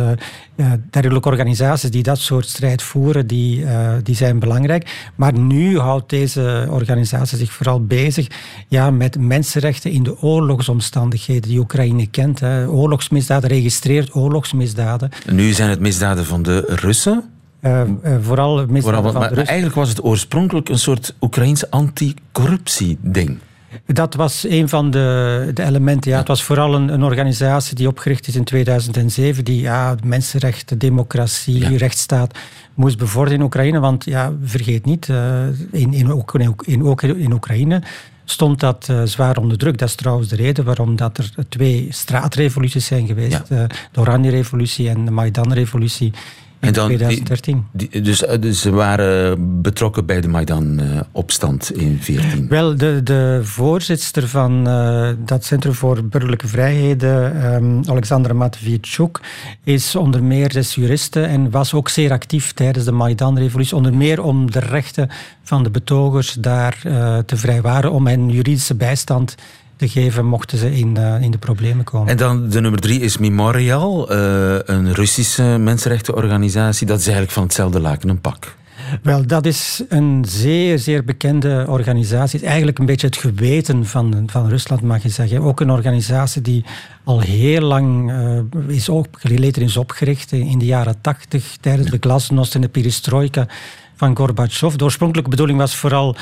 dergelijke 0.89 1.29
organisaties 1.29 1.91
die 1.91 2.03
dat 2.03 2.17
soort 2.17 2.47
strijd 2.47 2.81
voeren, 2.81 3.27
die, 3.27 3.65
die 4.03 4.15
zijn 4.15 4.39
belangrijk. 4.39 5.11
Maar 5.15 5.39
nu 5.39 5.79
houdt 5.79 6.09
deze 6.09 6.67
organisatie 6.69 7.37
zich 7.37 7.51
vooral 7.51 7.85
bezig 7.85 8.27
ja, 8.67 8.91
met 8.91 9.19
mensenrechten 9.19 9.91
in 9.91 10.03
de 10.03 10.21
oorlogsomstandigheden 10.21 11.49
die 11.49 11.59
Oekraïne 11.59 12.07
kent. 12.07 12.39
Hè. 12.39 12.67
Oorlogs 12.67 13.02
oorlogsmisdaden, 13.03 13.49
registreert 13.49 14.15
oorlogsmisdaden. 14.15 15.09
Nu 15.31 15.51
zijn 15.51 15.69
het 15.69 15.79
misdaden 15.79 16.25
van 16.25 16.43
de 16.43 16.63
Russen? 16.67 17.23
Uh, 17.61 17.81
uh, 18.03 18.15
vooral 18.21 18.55
misdaden 18.55 18.81
vooral, 18.81 19.01
van 19.01 19.13
maar, 19.13 19.29
de 19.29 19.35
Russen. 19.35 19.47
Eigenlijk 19.47 19.75
was 19.75 19.89
het 19.89 20.03
oorspronkelijk 20.03 20.69
een 20.69 20.79
soort 20.79 21.15
Oekraïns 21.21 21.69
anticorruptie-ding. 21.69 23.37
Dat 23.85 24.13
was 24.13 24.45
een 24.49 24.69
van 24.69 24.91
de, 24.91 25.51
de 25.53 25.63
elementen. 25.63 26.11
Ja. 26.11 26.17
Het 26.17 26.27
was 26.27 26.43
vooral 26.43 26.75
een, 26.75 26.93
een, 26.93 27.03
organisatie 27.03 27.75
die 27.75 27.87
opgericht 27.87 28.27
is 28.27 28.35
in 28.35 28.43
2007, 28.43 29.43
die 29.43 29.61
ja, 29.61 29.95
mensenrechten, 30.03 30.77
democratie, 30.77 31.59
ja. 31.59 31.77
rechtsstaat 31.77 32.37
moest 32.73 32.97
bevorderen 32.97 33.39
in 33.39 33.45
Oekraïne. 33.45 33.79
Want 33.79 34.05
ja, 34.05 34.33
vergeet 34.43 34.85
niet, 34.85 35.07
uh, 35.07 35.47
in, 35.71 35.93
in, 35.93 36.25
in, 36.33 36.55
in, 36.65 37.17
in 37.17 37.33
Oekraïne 37.33 37.81
stond 38.25 38.59
dat 38.59 38.87
uh, 38.91 39.01
zwaar 39.03 39.37
onder 39.37 39.57
druk. 39.57 39.77
Dat 39.77 39.87
is 39.87 39.95
trouwens 39.95 40.29
de 40.29 40.35
reden 40.35 40.65
waarom 40.65 40.95
dat 40.95 41.17
er 41.17 41.29
twee 41.49 41.87
straatrevoluties 41.89 42.85
zijn 42.85 43.07
geweest. 43.07 43.41
Ja. 43.49 43.61
Uh, 43.61 43.63
de 43.91 43.99
Oranje-revolutie 43.99 44.89
en 44.89 45.05
de 45.05 45.11
Maidan-revolutie 45.11 46.13
in 46.63 46.73
dan 46.73 46.85
2013. 46.85 47.65
Die, 47.71 47.89
die, 47.89 48.01
dus, 48.01 48.23
dus, 48.39 48.61
ze 48.61 48.71
waren 48.71 49.61
betrokken 49.61 50.05
bij 50.05 50.21
de 50.21 50.27
Maidan-opstand 50.27 51.71
in 51.71 51.99
2014? 51.99 52.47
Wel, 52.47 52.77
de, 52.77 53.03
de 53.03 53.39
voorzitter 53.43 54.27
van 54.27 54.67
uh, 54.67 55.09
dat 55.25 55.45
Centrum 55.45 55.73
voor 55.73 56.03
Burgerlijke 56.03 56.47
Vrijheden, 56.47 57.45
um, 57.53 57.81
Alexandra 57.85 58.33
Matvichuk, 58.33 59.19
is 59.63 59.95
onder 59.95 60.23
meer 60.23 60.51
zes 60.51 60.75
juristen 60.75 61.27
en 61.27 61.49
was 61.49 61.73
ook 61.73 61.89
zeer 61.89 62.11
actief 62.11 62.51
tijdens 62.51 62.85
de 62.85 62.91
Maidan-revolutie. 62.91 63.75
Onder 63.75 63.93
meer 63.93 64.21
om 64.21 64.51
de 64.51 64.59
rechten 64.59 65.09
van 65.43 65.63
de 65.63 65.69
betogers 65.69 66.33
daar 66.33 66.81
uh, 66.85 67.17
te 67.17 67.37
vrijwaren, 67.37 67.91
om 67.91 68.07
hen 68.07 68.29
juridische 68.29 68.75
bijstand 68.75 69.27
te 69.27 69.43
geven 69.77 70.25
mochten 70.25 70.57
ze 70.57 70.75
in, 70.75 70.95
uh, 70.97 71.21
in 71.21 71.31
de 71.31 71.37
problemen 71.37 71.85
komen. 71.85 72.09
En 72.09 72.17
dan 72.17 72.49
de 72.49 72.61
nummer 72.61 72.79
drie 72.79 72.99
is 72.99 73.17
Memorial, 73.17 74.11
uh, 74.11 74.55
een 74.65 74.93
Russische 74.93 75.43
mensenrechtenorganisatie. 75.43 76.87
Dat 76.87 76.99
is 76.99 77.03
eigenlijk 77.03 77.33
van 77.33 77.43
hetzelfde 77.43 77.79
laken 77.79 78.09
een 78.09 78.21
pak. 78.21 78.55
Wel, 79.01 79.27
dat 79.27 79.45
is 79.45 79.83
een 79.89 80.25
zeer, 80.27 80.79
zeer 80.79 81.03
bekende 81.03 81.65
organisatie. 81.67 82.39
Is 82.39 82.45
eigenlijk 82.45 82.79
een 82.79 82.85
beetje 82.85 83.07
het 83.07 83.17
geweten 83.17 83.85
van, 83.85 84.23
van 84.27 84.49
Rusland, 84.49 84.81
mag 84.81 85.03
je 85.03 85.09
zeggen. 85.09 85.41
Ook 85.41 85.59
een 85.59 85.71
organisatie 85.71 86.41
die 86.41 86.65
al 87.03 87.19
heel 87.19 87.61
lang 87.61 88.11
uh, 88.11 88.75
is, 88.75 88.89
opgeleid 88.89 89.57
is 89.57 89.77
opgericht 89.77 90.31
in 90.31 90.59
de 90.59 90.65
jaren 90.65 91.01
tachtig, 91.01 91.57
tijdens 91.61 91.89
de 91.89 91.97
glasnost 91.99 92.55
en 92.55 92.61
de 92.61 92.67
perestroika 92.67 93.47
van 93.95 94.17
Gorbachev. 94.17 94.75
De 94.75 94.83
oorspronkelijke 94.83 95.29
bedoeling 95.29 95.59
was 95.59 95.75
vooral 95.75 96.15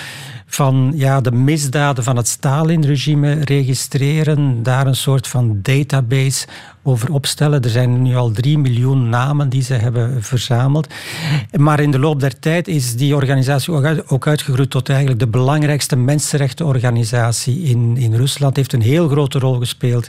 van 0.53 0.93
ja, 0.95 1.21
de 1.21 1.31
misdaden 1.31 2.03
van 2.03 2.17
het 2.17 2.27
Stalin-regime 2.27 3.33
registreren, 3.43 4.63
daar 4.63 4.87
een 4.87 4.95
soort 4.95 5.27
van 5.27 5.59
database 5.61 6.47
over 6.83 7.13
opstellen. 7.13 7.61
Er 7.61 7.69
zijn 7.69 8.01
nu 8.01 8.15
al 8.15 8.31
drie 8.31 8.57
miljoen 8.57 9.09
namen 9.09 9.49
die 9.49 9.63
ze 9.63 9.73
hebben 9.73 10.23
verzameld. 10.23 10.87
Maar 11.57 11.79
in 11.79 11.91
de 11.91 11.99
loop 11.99 12.19
der 12.19 12.39
tijd 12.39 12.67
is 12.67 12.95
die 12.95 13.15
organisatie 13.15 14.03
ook 14.07 14.27
uitgegroeid 14.27 14.69
tot 14.69 14.89
eigenlijk 14.89 15.19
de 15.19 15.27
belangrijkste 15.27 15.95
mensenrechtenorganisatie 15.95 17.61
in, 17.61 17.97
in 17.97 18.15
Rusland. 18.15 18.55
Heeft 18.55 18.73
een 18.73 18.81
heel 18.81 19.07
grote 19.07 19.39
rol 19.39 19.59
gespeeld 19.59 20.07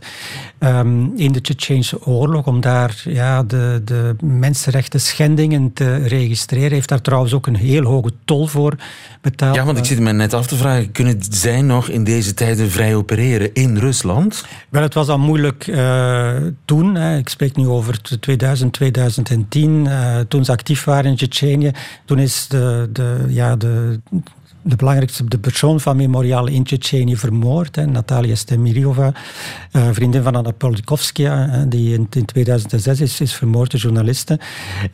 um, 0.59 1.13
in 1.17 1.33
de 1.33 1.41
Tsjetsjeense 1.41 2.07
oorlog, 2.07 2.47
om 2.47 2.61
daar 2.61 3.03
ja, 3.05 3.43
de, 3.43 3.83
de 3.85 4.17
mensenrechten 4.25 5.01
schendingen 5.01 5.73
te 5.73 5.97
registreren. 5.97 6.73
Heeft 6.73 6.89
daar 6.89 7.01
trouwens 7.01 7.33
ook 7.33 7.47
een 7.47 7.57
heel 7.57 7.85
hoge 7.85 8.13
tol 8.25 8.47
voor 8.47 8.77
betaald. 9.21 9.55
Ja, 9.55 9.65
want 9.65 9.79
ik 9.79 9.85
zit 9.85 10.01
me 10.01 10.13
net 10.13 10.32
af 10.35 10.47
te 10.47 10.57
vragen, 10.57 10.92
kunnen 10.92 11.18
zij 11.31 11.62
nog 11.62 11.88
in 11.88 12.05
deze 12.05 12.35
tijden 12.35 12.71
vrij 12.71 12.95
opereren 12.95 13.55
in 13.55 13.77
Rusland? 13.77 14.45
Wel, 14.68 14.83
het 14.83 14.95
was 14.95 15.09
al 15.09 15.18
moeilijk 15.18 15.66
uh, 15.66 16.37
toen. 16.64 16.95
Hè. 16.95 17.16
Ik 17.16 17.29
spreek 17.29 17.57
nu 17.57 17.66
over 17.66 18.01
2000, 18.21 18.73
2010, 18.73 19.85
uh, 19.85 20.18
toen 20.29 20.45
ze 20.45 20.53
actief 20.53 20.85
waren 20.85 21.11
in 21.11 21.16
Tsjetsjenië. 21.16 21.71
Toen 22.05 22.18
is 22.18 22.47
de, 22.49 22.88
de, 22.92 23.25
ja, 23.29 23.57
de 23.57 24.01
de 24.62 24.77
belangrijkste 24.77 25.25
de 25.25 25.38
persoon 25.38 25.81
van 25.81 25.96
Memorial 25.96 26.46
in 26.46 26.64
Tsjetsjenië 26.64 27.16
vermoord. 27.16 27.77
Natalia 27.87 28.35
Stemiriova, 28.35 29.12
uh, 29.72 29.88
vriendin 29.92 30.22
van 30.22 30.35
Anna 30.35 30.51
Politkovskaya, 30.51 31.64
die 31.68 31.92
in, 31.92 32.07
in 32.11 32.25
2006 32.25 33.01
is, 33.01 33.20
is 33.20 33.35
vermoord, 33.35 33.70
de 33.70 33.79
journaliste. 33.79 34.40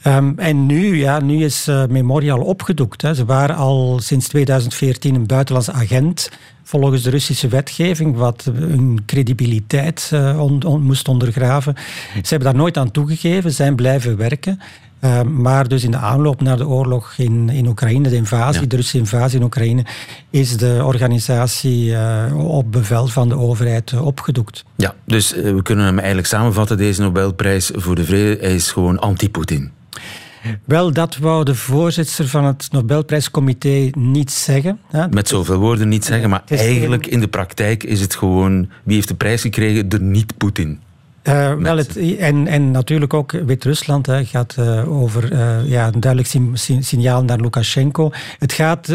Um, 0.07 0.39
en 0.39 0.67
nu, 0.67 0.97
ja, 0.97 1.21
nu 1.21 1.45
is 1.45 1.69
uh, 1.69 1.87
Memorial 1.87 2.41
opgedoekt. 2.41 3.03
Hè. 3.03 3.15
Ze 3.15 3.25
waren 3.25 3.57
al 3.57 3.99
sinds 4.03 4.29
2014 4.29 5.15
een 5.15 5.27
buitenlandse 5.27 5.73
agent 5.73 6.31
volgens 6.63 7.03
de 7.03 7.11
Russische 7.11 7.49
wetgeving, 7.49 8.17
wat 8.17 8.51
hun 8.53 9.03
credibiliteit 9.07 10.11
on, 10.39 10.83
moest 10.83 11.09
ondergraven. 11.09 11.75
Ze 12.13 12.29
hebben 12.29 12.49
daar 12.49 12.61
nooit 12.61 12.77
aan 12.77 12.91
toegegeven, 12.91 13.53
zijn 13.53 13.77
blijven 13.77 14.17
werken. 14.17 14.61
Uh, 15.01 15.23
maar 15.23 15.69
dus 15.69 15.85
in 15.85 15.91
de 15.91 15.97
aanloop 15.97 16.41
naar 16.41 16.57
de 16.57 16.69
oorlog 16.69 17.15
in, 17.17 17.49
in 17.49 17.67
Oekraïne, 17.67 18.09
de 18.09 18.17
invasie, 18.17 18.61
ja. 18.61 18.67
de 18.67 18.77
Russische 18.77 18.99
invasie 18.99 19.39
in 19.39 19.45
Oekraïne, 19.45 19.85
is 20.31 20.57
de 20.57 20.81
organisatie 20.85 21.85
uh, 21.85 22.25
op 22.37 22.73
bevel 22.73 23.07
van 23.07 23.29
de 23.29 23.37
overheid 23.37 23.93
uh, 23.93 24.07
opgedoekt. 24.07 24.65
Ja, 24.77 24.95
dus 25.05 25.31
we 25.31 25.63
kunnen 25.63 25.85
hem 25.85 25.99
eigenlijk 25.99 26.29
samenvatten, 26.29 26.77
deze 26.77 27.03
Nobelprijs 27.03 27.71
voor 27.75 27.95
de 27.95 28.05
vrede, 28.05 28.41
hij 28.41 28.55
is 28.55 28.71
gewoon 28.71 28.99
anti-Poetin. 28.99 29.71
Wel, 30.65 30.93
dat 30.93 31.17
wou 31.17 31.45
de 31.45 31.55
voorzitter 31.55 32.29
van 32.29 32.45
het 32.45 32.69
Nobelprijscomité 32.71 33.91
niet 33.99 34.31
zeggen. 34.31 34.79
Hè. 34.91 35.09
Met 35.09 35.29
zoveel 35.29 35.59
woorden 35.59 35.89
niet 35.89 36.05
zeggen, 36.05 36.31
maar 36.31 36.43
eigenlijk 36.49 37.07
in 37.07 37.21
de 37.21 37.29
praktijk 37.29 37.85
is 37.85 38.01
het 38.01 38.15
gewoon 38.15 38.69
wie 38.85 38.95
heeft 38.95 39.09
de 39.09 39.15
prijs 39.15 39.41
gekregen? 39.41 39.89
De 39.89 40.01
niet-Poetin. 40.01 40.81
Eh, 41.29 41.55
wel 41.55 41.77
het, 41.77 42.17
en, 42.17 42.47
en 42.47 42.71
natuurlijk 42.71 43.15
ook 43.15 43.31
Wit-Rusland 43.33 44.07
hè, 44.07 44.25
gaat 44.25 44.55
eh, 44.59 45.01
over 45.01 45.33
eh, 45.33 45.69
ja, 45.69 45.87
een 45.87 46.01
duidelijk 46.01 46.35
signaal 46.81 47.25
naar 47.25 47.41
Lukashenko. 47.41 48.11
Het 48.39 48.53
gaat, 48.53 48.87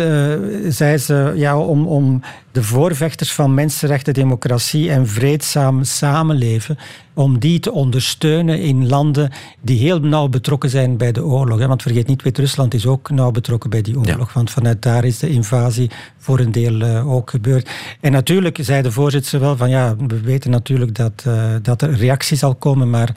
zei 0.67 0.97
ze, 0.97 1.33
ja, 1.35 1.59
om, 1.59 1.87
om 1.87 2.21
de 2.51 2.63
voorvechters 2.63 3.33
van 3.33 3.53
mensenrechten, 3.53 4.13
democratie 4.13 4.91
en 4.91 5.07
vreedzaam 5.07 5.83
samenleven, 5.83 6.77
om 7.13 7.39
die 7.39 7.59
te 7.59 7.71
ondersteunen 7.71 8.59
in 8.59 8.87
landen 8.87 9.31
die 9.61 9.79
heel 9.79 9.99
nauw 9.99 10.27
betrokken 10.27 10.69
zijn 10.69 10.97
bij 10.97 11.11
de 11.11 11.25
oorlog. 11.25 11.59
Hè. 11.59 11.67
Want 11.67 11.81
vergeet 11.81 12.07
niet, 12.07 12.21
Wit-Rusland 12.21 12.73
is 12.73 12.85
ook 12.85 13.09
nauw 13.09 13.31
betrokken 13.31 13.69
bij 13.69 13.81
die 13.81 13.97
oorlog, 13.97 14.33
want 14.33 14.51
vanuit 14.51 14.81
daar 14.81 15.05
is 15.05 15.19
de 15.19 15.29
invasie 15.29 15.91
voor 16.17 16.39
een 16.39 16.51
deel 16.51 16.81
ook 17.05 17.29
gebeurd. 17.29 17.69
En 17.99 18.11
natuurlijk 18.11 18.57
zei 18.61 18.81
de 18.81 18.91
voorzitter 18.91 19.39
wel 19.39 19.57
van 19.57 19.69
ja, 19.69 19.95
we 20.07 20.21
weten 20.21 20.51
natuurlijk 20.51 20.95
dat, 20.95 21.25
dat 21.61 21.81
er 21.81 21.95
reactie 22.23 22.47
zal 22.47 22.55
komen, 22.55 22.89
maar 22.89 23.09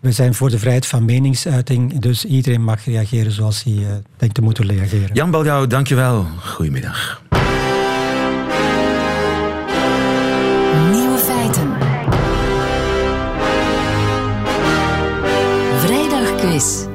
we 0.00 0.12
zijn 0.12 0.34
voor 0.34 0.50
de 0.50 0.58
vrijheid 0.58 0.86
van 0.86 1.04
meningsuiting, 1.04 1.98
dus 1.98 2.24
iedereen 2.24 2.62
mag 2.62 2.84
reageren 2.84 3.32
zoals 3.32 3.62
hij 3.62 3.72
eh, 3.72 3.88
denkt 4.16 4.34
te 4.34 4.42
moeten 4.42 4.66
reageren. 4.66 5.10
Jan 5.12 5.30
Baljouw, 5.30 5.66
dankjewel. 5.66 6.26
Goedemiddag. 6.44 7.22
Nieuwe 10.90 11.18
feiten. 11.18 11.72
Vrijdag 15.78 16.34
quiz. 16.36 16.86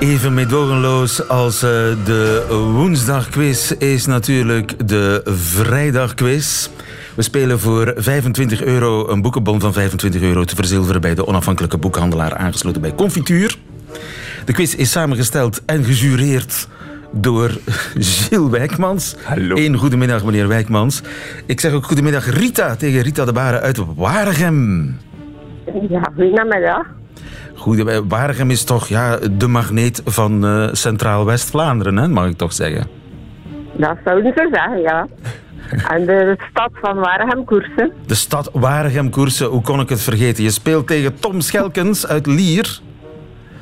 Even 0.00 0.34
meedogenloos 0.34 1.28
als 1.28 1.62
eh, 1.62 1.70
de 2.04 2.46
woensdagquiz 2.74 3.70
is 3.70 4.06
natuurlijk 4.06 4.88
de 4.88 5.22
vrijdagquiz. 5.24 6.68
We 7.14 7.22
spelen 7.22 7.58
voor 7.58 7.92
25 7.96 8.62
euro 8.62 9.08
een 9.08 9.22
boekenbon 9.22 9.60
van 9.60 9.72
25 9.72 10.22
euro 10.22 10.44
te 10.44 10.54
verzilveren 10.54 11.00
bij 11.00 11.14
de 11.14 11.26
onafhankelijke 11.26 11.78
boekhandelaar 11.78 12.36
aangesloten 12.36 12.80
bij 12.80 12.94
Confituur. 12.94 13.56
De 14.44 14.52
quiz 14.52 14.74
is 14.74 14.90
samengesteld 14.90 15.64
en 15.64 15.84
gejureerd 15.84 16.68
door 17.12 17.50
Gilles 17.94 18.50
Wijkmans. 18.50 19.16
Hallo. 19.22 19.56
Een 19.56 19.76
goedemiddag, 19.76 20.24
meneer 20.24 20.48
Wijkmans. 20.48 21.02
Ik 21.46 21.60
zeg 21.60 21.72
ook 21.72 21.84
goedemiddag 21.84 22.30
Rita 22.30 22.76
tegen 22.76 23.00
Rita 23.00 23.24
de 23.24 23.32
Baren 23.32 23.60
uit 23.60 23.94
Waregem. 23.96 24.96
Ja, 25.88 26.10
goedemiddag. 26.16 26.86
Goed, 27.54 27.86
eh, 27.86 27.98
Waregem 28.08 28.50
is 28.50 28.64
toch 28.64 28.88
ja, 28.88 29.18
de 29.32 29.46
magneet 29.46 30.02
van 30.04 30.44
eh, 30.44 30.68
Centraal-West-Vlaanderen, 30.72 31.96
hè, 31.96 32.08
mag 32.08 32.26
ik 32.28 32.36
toch 32.36 32.52
zeggen? 32.52 32.86
Dat 33.72 33.96
zouden 34.04 34.32
ze 34.36 34.48
zeggen, 34.52 34.80
ja. 34.80 35.06
En 35.88 36.06
de 36.06 36.36
stad 36.50 36.70
van 36.72 36.96
Waregem 36.96 37.44
koersen. 37.44 37.92
De 38.06 38.14
stad 38.14 38.50
Waregem 38.52 39.10
koersen, 39.10 39.46
hoe 39.46 39.62
kon 39.62 39.80
ik 39.80 39.88
het 39.88 40.00
vergeten? 40.00 40.44
Je 40.44 40.50
speelt 40.50 40.86
tegen 40.86 41.20
Tom 41.20 41.40
Schelkens 41.40 42.06
uit 42.06 42.26
Lier. 42.26 42.80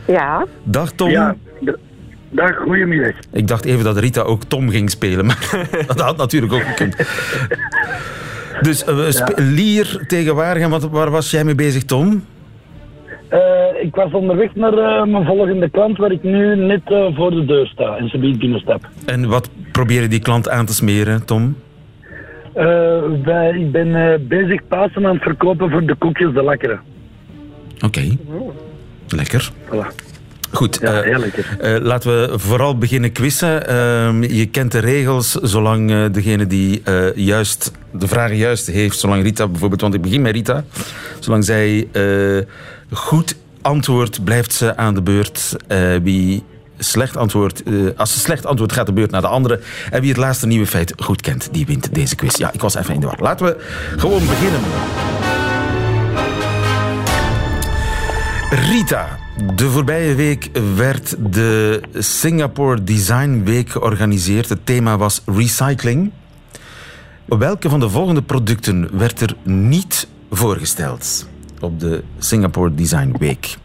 Ja. 0.07 0.47
Dag 0.63 0.93
Tom. 0.93 1.11
Ja, 1.11 1.37
dag, 2.31 2.57
goedemiddag. 2.57 3.15
Ik 3.33 3.49
dacht 3.49 3.65
even 3.65 3.85
dat 3.85 3.99
Rita 3.99 4.21
ook 4.21 4.45
Tom 4.45 4.71
ging 4.71 4.91
spelen, 4.91 5.27
maar 5.27 5.67
dat 5.87 6.01
had 6.01 6.17
natuurlijk 6.17 6.53
ook 6.53 6.63
gekund. 6.63 6.97
Dus 8.61 8.85
eh, 8.85 9.37
Lier 9.37 10.05
tegen 10.07 10.35
Waregem, 10.35 10.71
wat, 10.71 10.89
waar 10.89 11.11
was 11.11 11.31
jij 11.31 11.45
mee 11.45 11.55
bezig, 11.55 11.83
Tom? 11.83 12.25
Eh, 13.29 13.39
ik 13.83 13.95
was 13.95 14.13
onderweg 14.13 14.55
naar 14.55 14.73
eh, 14.73 15.05
mijn 15.05 15.25
volgende 15.25 15.71
klant, 15.71 15.99
waar 15.99 16.13
ik 16.13 16.23
nu 16.23 16.57
net 16.57 16.83
voor 17.15 17.31
de 17.31 17.45
deur 17.45 17.67
sta 17.67 17.97
en 17.97 18.09
ze 18.09 18.19
biedt 18.19 18.39
binnenstap. 18.39 18.89
En 19.07 19.29
wat 19.29 19.51
probeerde 19.73 20.09
die 20.09 20.21
klant 20.21 20.49
aan 20.49 20.67
te 20.67 20.75
smeren, 20.75 21.27
Tom? 21.27 21.57
Eh, 22.55 23.01
wij, 23.25 23.51
ik 23.51 23.73
ben 23.73 23.95
eh, 23.95 24.19
bezig 24.21 24.67
Pasen 24.69 25.07
aan 25.07 25.15
het 25.15 25.23
verkopen 25.23 25.71
voor 25.71 25.87
de 25.87 25.95
koekjes 25.95 26.35
de 26.35 26.45
lekkere. 26.45 26.79
Oké. 27.85 28.17
Lekker. 29.09 29.51
Voilà. 29.69 30.11
Goed, 30.51 30.79
Ja, 30.81 31.03
eh, 31.03 31.77
laten 31.81 32.11
we 32.11 32.39
vooral 32.39 32.79
beginnen 32.79 33.13
quizzen. 33.13 33.69
Ehm, 33.69 34.23
je 34.23 34.47
kent 34.47 34.73
de 34.73 34.79
regels, 34.79 35.31
zolang 35.31 36.07
degene 36.07 36.47
die 36.47 36.83
juist 37.15 37.73
de 37.93 38.09
vragen 38.09 38.37
juist 38.37 38.67
heeft, 38.67 38.99
zolang 38.99 39.23
Rita 39.23 39.49
bijvoorbeeld, 39.49 39.81
want 39.81 39.95
ik 39.95 40.03
begin 40.03 40.23
met 40.23 40.35
Rita, 40.35 40.65
zolang 41.19 41.45
zij 41.45 41.89
goed 42.91 43.37
antwoordt, 43.63 44.25
blijft 44.25 44.53
ze 44.53 44.77
aan 44.77 44.95
de 44.95 45.03
beurt. 45.03 45.57
Wie 46.03 46.43
slecht 46.79 47.17
antwoordt, 47.17 47.63
eh, 47.63 47.75
als 47.97 48.13
ze 48.13 48.19
slecht 48.19 48.47
antwoordt, 48.47 48.73
gaat 48.73 48.87
de 48.87 48.93
beurt 48.93 49.11
naar 49.11 49.21
de 49.21 49.27
andere. 49.27 49.61
En 49.91 50.01
wie 50.01 50.09
het 50.09 50.19
laatste 50.19 50.47
nieuwe 50.47 50.67
feit 50.67 50.93
goed 50.97 51.21
kent, 51.21 51.49
die 51.53 51.67
wint 51.67 51.95
deze 51.95 52.15
quiz. 52.15 52.37
Ja, 52.37 52.53
ik 52.53 52.61
was 52.61 52.75
even 52.75 52.95
in 52.95 53.01
de 53.01 53.07
war. 53.07 53.19
Laten 53.21 53.47
we 53.47 53.57
gewoon 53.97 54.27
beginnen. 54.27 54.61
Rita, 58.51 59.19
de 59.55 59.71
voorbije 59.71 60.15
week 60.15 60.51
werd 60.77 61.17
de 61.33 61.81
Singapore 61.99 62.85
Design 62.85 63.43
Week 63.45 63.71
georganiseerd. 63.71 64.49
Het 64.49 64.67
thema 64.67 64.97
was 64.97 65.23
recycling. 65.27 66.11
Welke 67.25 67.69
van 67.69 67.81
de 67.81 67.91
volgende 67.91 68.23
producten 68.23 68.99
werd 68.99 69.21
er 69.21 69.37
niet 69.43 70.09
voorgesteld 70.31 71.29
op 71.61 71.81
de 71.81 72.03
Singapore 72.19 72.75
Design 72.75 73.15
Week? 73.19 73.57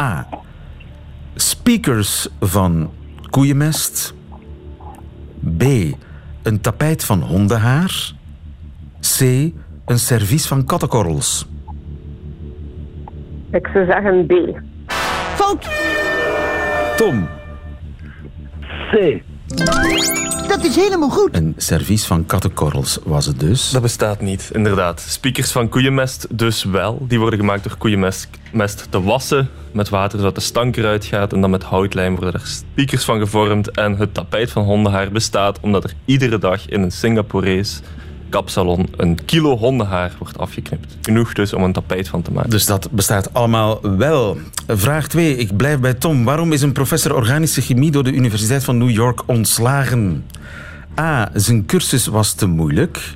A. 0.00 0.26
Speakers 1.34 2.28
van 2.40 2.90
koeienmest. 3.30 4.14
B. 5.58 5.62
Een 6.42 6.60
tapijt 6.60 7.04
van 7.04 7.20
hondenhaar. 7.20 8.12
C. 9.00 9.20
Een 9.84 9.98
servies 9.98 10.46
van 10.46 10.64
kattenkorrels. 10.64 11.46
Ik 13.50 13.68
zou 13.72 13.86
zeggen 13.86 14.26
B. 14.26 14.32
Fout! 15.34 15.68
Tom. 16.96 17.28
C. 18.90 19.22
Dat 20.48 20.64
is 20.64 20.76
helemaal 20.76 21.08
goed. 21.08 21.36
Een 21.36 21.54
servies 21.56 22.04
van 22.04 22.26
kattenkorrels 22.26 22.98
was 23.04 23.26
het 23.26 23.40
dus. 23.40 23.70
Dat 23.70 23.82
bestaat 23.82 24.20
niet, 24.20 24.50
inderdaad. 24.52 25.00
Speakers 25.00 25.52
van 25.52 25.68
koeienmest 25.68 26.26
dus 26.30 26.64
wel. 26.64 27.04
Die 27.08 27.18
worden 27.18 27.38
gemaakt 27.38 27.64
door 27.64 27.76
koeienmest 27.76 28.28
mest 28.52 28.86
te 28.90 29.02
wassen 29.02 29.48
met 29.72 29.88
water 29.88 30.18
zodat 30.18 30.34
de 30.34 30.40
stank 30.40 30.76
eruit 30.76 31.04
gaat. 31.04 31.32
En 31.32 31.40
dan 31.40 31.50
met 31.50 31.62
houtlijm 31.62 32.16
worden 32.16 32.40
er 32.40 32.46
speakers 32.46 33.04
van 33.04 33.18
gevormd. 33.18 33.70
En 33.70 33.96
het 33.96 34.14
tapijt 34.14 34.50
van 34.50 34.64
hondenhaar 34.64 35.10
bestaat 35.10 35.60
omdat 35.60 35.84
er 35.84 35.94
iedere 36.04 36.38
dag 36.38 36.68
in 36.68 36.82
een 36.82 36.92
Singaporees 36.92 37.80
kapsalon 38.32 38.88
een 38.96 39.24
kilo 39.24 39.56
hondenhaar 39.56 40.12
wordt 40.18 40.38
afgeknipt. 40.38 40.96
Genoeg 41.02 41.32
dus 41.32 41.52
om 41.52 41.62
een 41.62 41.72
tapijt 41.72 42.08
van 42.08 42.22
te 42.22 42.32
maken. 42.32 42.50
Dus 42.50 42.66
dat 42.66 42.90
bestaat 42.90 43.34
allemaal 43.34 43.96
wel. 43.96 44.38
Vraag 44.66 45.08
2. 45.08 45.36
Ik 45.36 45.56
blijf 45.56 45.78
bij 45.78 45.94
Tom. 45.94 46.24
Waarom 46.24 46.52
is 46.52 46.62
een 46.62 46.72
professor 46.72 47.14
organische 47.14 47.60
chemie 47.60 47.90
door 47.90 48.04
de 48.04 48.12
Universiteit 48.12 48.64
van 48.64 48.78
New 48.78 48.90
York 48.90 49.22
ontslagen? 49.26 50.24
A. 51.00 51.30
Zijn 51.34 51.66
cursus 51.66 52.06
was 52.06 52.32
te 52.32 52.46
moeilijk. 52.46 53.14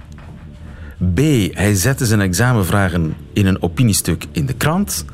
B. 1.14 1.18
Hij 1.52 1.74
zette 1.74 2.06
zijn 2.06 2.20
examenvragen 2.20 3.14
in 3.32 3.46
een 3.46 3.62
opiniestuk 3.62 4.24
in 4.32 4.46
de 4.46 4.54
krant. 4.54 5.04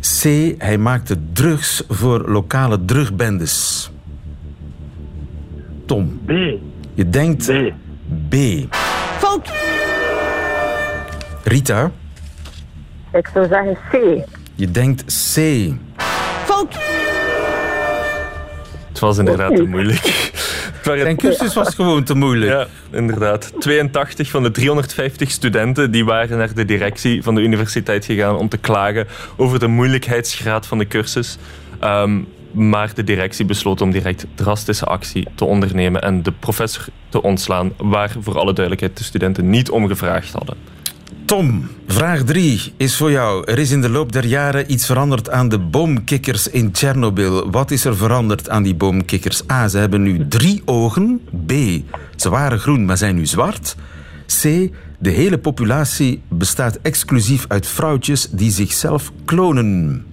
C. 0.00 0.22
Hij 0.58 0.78
maakte 0.78 1.16
drugs 1.32 1.82
voor 1.88 2.30
lokale 2.30 2.84
drugbendes. 2.84 3.90
Tom. 5.86 6.20
B. 6.26 6.30
Je 6.94 7.08
denkt 7.08 7.46
B. 7.46 7.72
B. 8.28 8.34
Fout! 9.28 9.50
Rita. 11.44 11.90
Ik 13.12 13.28
zou 13.32 13.48
zeggen 13.48 13.78
C. 13.90 14.24
Je 14.54 14.70
denkt 14.70 15.04
C. 15.04 15.38
Fout! 16.44 16.76
Het 18.88 18.98
was 18.98 19.18
inderdaad 19.18 19.56
te 19.56 19.62
moeilijk. 19.62 20.00
Zijn 20.82 21.16
cursus 21.16 21.54
was 21.54 21.74
gewoon 21.74 22.04
te 22.04 22.14
moeilijk. 22.14 22.50
Ja, 22.50 22.66
inderdaad. 22.98 23.52
82 23.58 24.30
van 24.30 24.42
de 24.42 24.50
350 24.50 25.30
studenten 25.30 25.90
die 25.90 26.04
waren 26.04 26.38
naar 26.38 26.54
de 26.54 26.64
directie 26.64 27.22
van 27.22 27.34
de 27.34 27.40
universiteit 27.40 28.04
gegaan 28.04 28.36
om 28.36 28.48
te 28.48 28.58
klagen 28.58 29.06
over 29.36 29.58
de 29.58 29.66
moeilijkheidsgraad 29.66 30.66
van 30.66 30.78
de 30.78 30.86
cursus. 30.86 31.38
Ehm, 31.80 32.20
maar 32.52 32.94
de 32.94 33.04
directie 33.04 33.44
besloot 33.44 33.80
om 33.80 33.90
direct 33.90 34.26
drastische 34.34 34.84
actie 34.84 35.28
te 35.34 35.44
ondernemen 35.44 36.02
en 36.02 36.22
de 36.22 36.32
professor 36.32 36.86
te 37.08 37.22
ontslaan, 37.22 37.72
waar 37.76 38.16
voor 38.20 38.38
alle 38.38 38.52
duidelijkheid 38.52 38.98
de 38.98 39.04
studenten 39.04 39.50
niet 39.50 39.70
om 39.70 39.86
gevraagd 39.86 40.32
hadden. 40.32 40.56
Tom, 41.28 41.68
vraag 41.86 42.22
3 42.22 42.72
is 42.76 42.96
voor 42.96 43.10
jou. 43.10 43.44
Er 43.44 43.58
is 43.58 43.70
in 43.70 43.80
de 43.80 43.88
loop 43.88 44.12
der 44.12 44.26
jaren 44.26 44.72
iets 44.72 44.86
veranderd 44.86 45.30
aan 45.30 45.48
de 45.48 45.58
boomkikkers 45.58 46.48
in 46.48 46.72
Tsjernobyl. 46.72 47.50
Wat 47.50 47.70
is 47.70 47.84
er 47.84 47.96
veranderd 47.96 48.48
aan 48.48 48.62
die 48.62 48.74
boomkikkers? 48.74 49.50
A. 49.50 49.68
Ze 49.68 49.78
hebben 49.78 50.02
nu 50.02 50.28
drie 50.28 50.62
ogen. 50.64 51.20
B. 51.46 51.52
Ze 52.16 52.28
waren 52.30 52.58
groen, 52.58 52.84
maar 52.84 52.96
zijn 52.96 53.14
nu 53.14 53.26
zwart. 53.26 53.76
C. 54.26 54.42
De 54.98 55.10
hele 55.10 55.38
populatie 55.38 56.22
bestaat 56.28 56.78
exclusief 56.82 57.44
uit 57.48 57.66
vrouwtjes 57.66 58.28
die 58.30 58.50
zichzelf 58.50 59.12
klonen. 59.24 60.06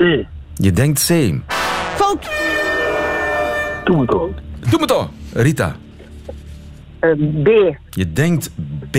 C. 0.00 0.26
Je 0.54 0.72
denkt 0.72 1.06
C. 1.06 1.34
Fout. 1.94 2.30
Doe 3.84 3.96
me 3.96 4.06
toch. 4.06 4.28
Doe 4.70 4.80
me 4.80 4.86
toch. 4.86 5.08
Rita. 5.32 5.76
Eh, 6.98 7.10
B. 7.42 7.48
Je 7.90 8.12
denkt 8.12 8.50
B. 8.90 8.96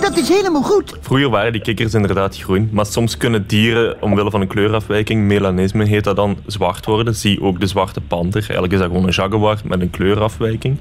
Dat 0.00 0.16
is 0.16 0.28
helemaal 0.28 0.62
goed. 0.62 0.96
Vroeger 1.00 1.30
waren 1.30 1.52
die 1.52 1.60
kikkers 1.60 1.94
inderdaad 1.94 2.36
groen, 2.36 2.68
maar 2.72 2.86
soms 2.86 3.16
kunnen 3.16 3.46
dieren 3.46 4.02
omwille 4.02 4.30
van 4.30 4.40
een 4.40 4.46
kleurafwijking, 4.46 5.22
melanisme 5.22 5.84
heet 5.84 6.04
dat 6.04 6.16
dan, 6.16 6.38
zwart 6.46 6.86
worden. 6.86 7.14
Zie 7.14 7.42
ook 7.42 7.60
de 7.60 7.66
zwarte 7.66 8.00
panter. 8.00 8.40
Eigenlijk 8.40 8.72
is 8.72 8.78
dat 8.78 8.88
gewoon 8.88 9.06
een 9.06 9.12
jaguar 9.12 9.60
met 9.64 9.80
een 9.80 9.90
kleurafwijking. 9.90 10.76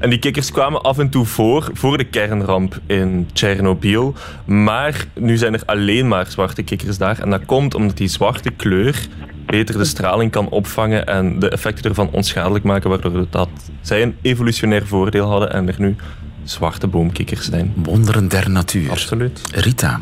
En 0.00 0.10
die 0.10 0.18
kikkers 0.18 0.50
kwamen 0.50 0.82
af 0.82 0.98
en 0.98 1.08
toe 1.08 1.26
voor, 1.26 1.70
voor 1.72 1.98
de 1.98 2.04
kernramp 2.04 2.80
in 2.86 3.28
Tsjernobyl. 3.32 4.14
Maar 4.44 5.06
nu 5.14 5.36
zijn 5.36 5.54
er 5.54 5.62
alleen 5.64 6.08
maar 6.08 6.26
zwarte 6.26 6.62
kikkers 6.62 6.98
daar. 6.98 7.18
En 7.18 7.30
dat 7.30 7.44
komt 7.46 7.74
omdat 7.74 7.96
die 7.96 8.08
zwarte 8.08 8.50
kleur 8.50 9.08
beter 9.46 9.78
de 9.78 9.84
straling 9.84 10.30
kan 10.30 10.48
opvangen 10.48 11.06
en 11.06 11.38
de 11.38 11.48
effecten 11.48 11.84
ervan 11.84 12.10
onschadelijk 12.10 12.64
maken, 12.64 12.90
waardoor 12.90 13.26
dat 13.30 13.48
zij 13.80 14.02
een 14.02 14.16
evolutionair 14.22 14.86
voordeel 14.86 15.28
hadden 15.28 15.52
en 15.52 15.68
er 15.68 15.74
nu 15.78 15.96
zwarte 16.44 16.86
boomkikkers 16.86 17.44
zijn. 17.44 17.72
Wonderen 17.76 18.28
der 18.28 18.50
natuur. 18.50 18.90
Absoluut. 18.90 19.40
Rita. 19.54 20.00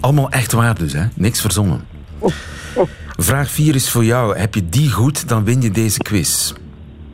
Allemaal 0.00 0.30
echt 0.30 0.52
waar 0.52 0.78
dus, 0.78 0.92
hè? 0.92 1.04
Niks 1.14 1.40
verzonnen. 1.40 1.80
Vraag 3.16 3.50
4 3.50 3.74
is 3.74 3.90
voor 3.90 4.04
jou. 4.04 4.38
Heb 4.38 4.54
je 4.54 4.68
die 4.68 4.90
goed, 4.90 5.28
dan 5.28 5.44
win 5.44 5.60
je 5.60 5.70
deze 5.70 5.98
quiz. 5.98 6.52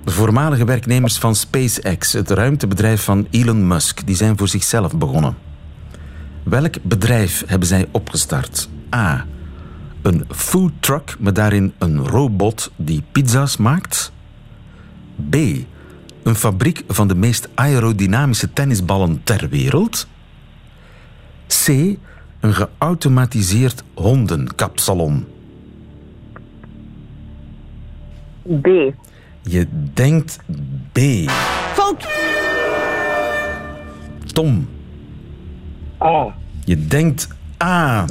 De 0.08 0.14
voormalige 0.14 0.64
werknemers 0.64 1.18
van 1.18 1.34
SpaceX, 1.34 2.12
het 2.12 2.30
ruimtebedrijf 2.30 3.02
van 3.02 3.26
Elon 3.30 3.66
Musk, 3.66 4.06
die 4.06 4.16
zijn 4.16 4.38
voor 4.38 4.48
zichzelf 4.48 4.96
begonnen. 4.96 5.36
Welk 6.42 6.82
bedrijf 6.82 7.42
hebben 7.46 7.68
zij 7.68 7.88
opgestart? 7.90 8.68
A. 8.94 9.26
Een 10.02 10.24
food 10.30 10.72
truck 10.80 11.16
met 11.18 11.34
daarin 11.34 11.72
een 11.78 12.06
robot 12.06 12.70
die 12.76 13.02
pizza's 13.12 13.56
maakt. 13.56 14.12
B. 15.30 15.34
Een 16.22 16.34
fabriek 16.34 16.84
van 16.88 17.08
de 17.08 17.14
meest 17.14 17.48
aerodynamische 17.54 18.52
tennisballen 18.52 19.20
ter 19.24 19.48
wereld. 19.48 20.06
C. 21.46 21.68
Een 22.40 22.54
geautomatiseerd 22.54 23.82
hondenkapsalon. 23.94 25.26
B. 28.60 28.68
Je 29.50 29.66
denkt 29.94 30.38
B. 30.92 30.98
Fout. 31.72 32.06
Tom, 34.32 34.68
A. 36.02 36.34
je 36.64 36.86
denkt 36.86 37.28
A. 37.62 38.06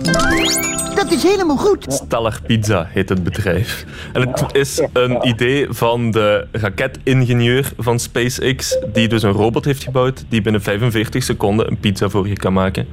Dat 0.95 1.11
is 1.11 1.23
helemaal 1.23 1.57
goed. 1.57 1.85
Stellar 1.87 2.39
Pizza 2.45 2.87
heet 2.89 3.09
het 3.09 3.23
bedrijf. 3.23 3.85
En 4.13 4.21
het 4.21 4.45
is 4.51 4.87
een 4.93 5.27
idee 5.27 5.67
van 5.69 6.11
de 6.11 6.47
raketingenieur 6.51 7.71
van 7.77 7.99
SpaceX, 7.99 8.79
die 8.93 9.07
dus 9.07 9.23
een 9.23 9.31
robot 9.31 9.65
heeft 9.65 9.83
gebouwd 9.83 10.25
die 10.29 10.41
binnen 10.41 10.61
45 10.61 11.23
seconden 11.23 11.67
een 11.67 11.79
pizza 11.79 12.09
voor 12.09 12.27
je 12.27 12.37
kan 12.37 12.53
maken. 12.53 12.87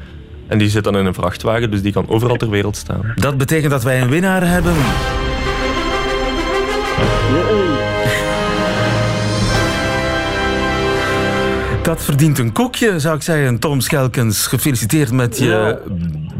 En 0.46 0.58
die 0.58 0.68
zit 0.68 0.84
dan 0.84 0.96
in 0.96 1.06
een 1.06 1.14
vrachtwagen, 1.14 1.70
dus 1.70 1.82
die 1.82 1.92
kan 1.92 2.08
overal 2.08 2.36
ter 2.36 2.50
wereld 2.50 2.76
staan. 2.76 3.12
Dat 3.14 3.36
betekent 3.36 3.70
dat 3.70 3.82
wij 3.82 4.00
een 4.02 4.08
winnaar 4.08 4.48
hebben. 4.48 4.74
Dat 11.84 12.04
verdient 12.04 12.38
een 12.38 12.52
koekje, 12.52 12.98
zou 13.00 13.16
ik 13.16 13.22
zeggen. 13.22 13.58
Tom 13.58 13.80
Schelkens, 13.80 14.46
gefeliciteerd 14.46 15.12
met 15.12 15.38
je 15.38 15.78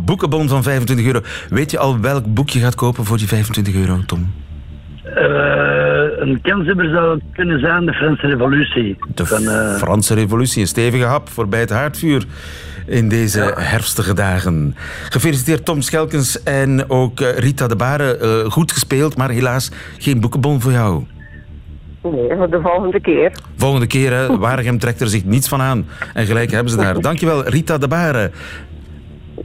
boekenbon 0.04 0.48
van 0.48 0.62
25 0.62 1.06
euro. 1.06 1.20
Weet 1.50 1.70
je 1.70 1.78
al 1.78 2.00
welk 2.00 2.34
boek 2.34 2.50
je 2.50 2.58
gaat 2.60 2.74
kopen 2.74 3.04
voor 3.04 3.16
die 3.16 3.28
25 3.28 3.74
euro, 3.74 3.98
Tom? 4.06 4.32
Eh, 5.02 5.24
een 6.18 6.40
kanshebber 6.42 6.90
zou 6.90 7.20
kunnen 7.32 7.60
zijn 7.60 7.86
de 7.86 7.92
Franse 7.92 8.26
Revolutie. 8.26 8.96
De 9.14 9.26
Van, 9.26 9.48
eh, 9.48 9.74
Franse 9.76 10.14
Revolutie, 10.14 10.60
een 10.60 10.66
stevige 10.68 11.04
hap 11.04 11.28
voorbij 11.28 11.60
het 11.60 11.70
haardvuur 11.70 12.24
in 12.86 13.08
deze 13.08 13.54
herfstige 13.58 14.14
dagen. 14.14 14.76
Gefeliciteerd 15.10 15.64
Tom 15.64 15.80
Schelkens 15.80 16.42
en 16.42 16.90
ook 16.90 17.20
eh, 17.20 17.38
Rita 17.38 17.66
de 17.66 17.76
Baren. 17.76 18.50
Goed 18.50 18.72
gespeeld, 18.72 19.16
maar 19.16 19.30
helaas 19.30 19.70
geen 19.98 20.20
boekenbon 20.20 20.60
voor 20.60 20.72
jou. 20.72 21.04
Nee, 22.12 22.36
voor 22.36 22.50
de 22.50 22.60
volgende 22.62 23.00
keer. 23.00 23.32
Volgende 23.56 23.86
keer, 23.86 24.12
hè, 24.12 24.36
Waregem 24.38 24.78
trekt 24.78 25.00
er 25.00 25.08
zich 25.08 25.24
niets 25.24 25.48
van 25.48 25.60
aan. 25.60 25.86
En 26.14 26.26
gelijk 26.26 26.50
hebben 26.50 26.70
ze 26.72 26.76
daar. 26.78 27.00
Dankjewel, 27.00 27.44
Rita 27.44 27.78
de 27.78 27.88
Baren. 27.88 28.32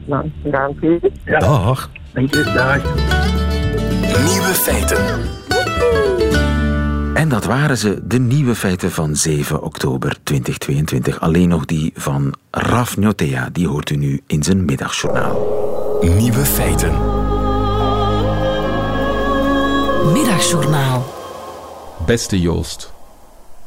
Nou, 0.06 0.32
dank 0.44 0.82
u. 0.82 1.00
ja, 1.26 1.40
Dag. 1.40 1.90
dank 2.14 2.34
je. 2.34 2.44
Dag. 2.54 2.82
Nieuwe 4.26 4.54
feiten. 4.54 4.98
En 7.14 7.30
dat 7.30 7.46
waren 7.46 7.78
ze, 7.78 8.00
de 8.04 8.20
nieuwe 8.20 8.56
feiten 8.56 8.92
van 8.92 9.16
7 9.16 9.62
oktober 9.64 10.18
2022. 10.24 11.20
Alleen 11.20 11.50
nog 11.50 11.66
die 11.66 11.92
van 11.96 12.34
Raf 12.52 12.98
Njotea, 12.98 13.50
die 13.52 13.68
hoort 13.68 13.90
u 13.90 13.96
nu 13.96 14.22
in 14.28 14.44
zijn 14.44 14.66
middagjournaal. 14.66 15.38
Nieuwe 16.02 16.46
feiten. 16.46 16.92
Middagjournaal. 20.14 21.19
Beste 22.10 22.42
Joost, 22.42 22.94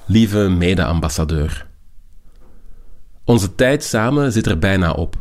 lieve 0.07 0.39
mede-ambassadeur. 0.39 1.67
Onze 3.25 3.55
tijd 3.55 3.85
samen 3.85 4.33
zit 4.33 4.47
er 4.47 4.59
bijna 4.59 4.93
op. 4.93 5.17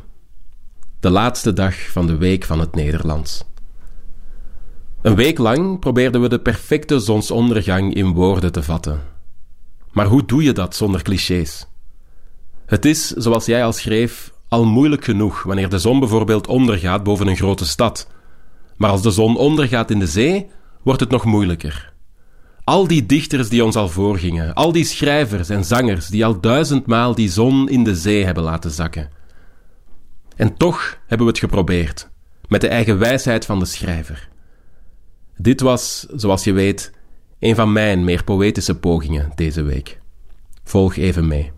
De 0.99 1.09
laatste 1.09 1.53
dag 1.53 1.75
van 1.75 2.07
de 2.07 2.17
Week 2.17 2.43
van 2.43 2.59
het 2.59 2.75
Nederlands. 2.75 3.43
Een 5.01 5.15
week 5.15 5.37
lang 5.37 5.79
probeerden 5.79 6.21
we 6.21 6.29
de 6.29 6.39
perfecte 6.39 6.99
zonsondergang 6.99 7.93
in 7.93 8.11
woorden 8.13 8.51
te 8.51 8.63
vatten. 8.63 9.01
Maar 9.91 10.05
hoe 10.05 10.25
doe 10.25 10.43
je 10.43 10.51
dat 10.51 10.75
zonder 10.75 11.01
clichés? 11.01 11.67
Het 12.65 12.85
is, 12.85 13.07
zoals 13.07 13.45
jij 13.45 13.63
al 13.65 13.73
schreef, 13.73 14.33
al 14.47 14.65
moeilijk 14.65 15.03
genoeg 15.03 15.43
wanneer 15.43 15.69
de 15.69 15.79
zon 15.79 15.99
bijvoorbeeld 15.99 16.47
ondergaat 16.47 17.03
boven 17.03 17.27
een 17.27 17.37
grote 17.37 17.65
stad. 17.65 18.07
Maar 18.77 18.89
als 18.89 19.01
de 19.01 19.11
zon 19.11 19.37
ondergaat 19.37 19.91
in 19.91 19.99
de 19.99 20.07
zee, 20.07 20.49
wordt 20.83 20.99
het 20.99 21.09
nog 21.09 21.25
moeilijker. 21.25 21.90
Al 22.63 22.87
die 22.87 23.05
dichters 23.05 23.49
die 23.49 23.63
ons 23.63 23.75
al 23.75 23.89
voorgingen, 23.89 24.53
al 24.53 24.71
die 24.71 24.83
schrijvers 24.83 25.49
en 25.49 25.65
zangers 25.65 26.07
die 26.07 26.25
al 26.25 26.39
duizendmaal 26.39 27.15
die 27.15 27.29
zon 27.29 27.69
in 27.69 27.83
de 27.83 27.95
zee 27.95 28.25
hebben 28.25 28.43
laten 28.43 28.71
zakken. 28.71 29.09
En 30.35 30.57
toch 30.57 30.97
hebben 31.07 31.25
we 31.25 31.31
het 31.31 31.41
geprobeerd, 31.41 32.09
met 32.47 32.61
de 32.61 32.67
eigen 32.67 32.97
wijsheid 32.97 33.45
van 33.45 33.59
de 33.59 33.65
schrijver. 33.65 34.29
Dit 35.37 35.61
was, 35.61 36.05
zoals 36.15 36.43
je 36.43 36.51
weet, 36.51 36.91
een 37.39 37.55
van 37.55 37.71
mijn 37.71 38.03
meer 38.03 38.23
poëtische 38.23 38.79
pogingen 38.79 39.31
deze 39.35 39.61
week. 39.61 39.99
Volg 40.63 40.95
even 40.95 41.27
mee. 41.27 41.51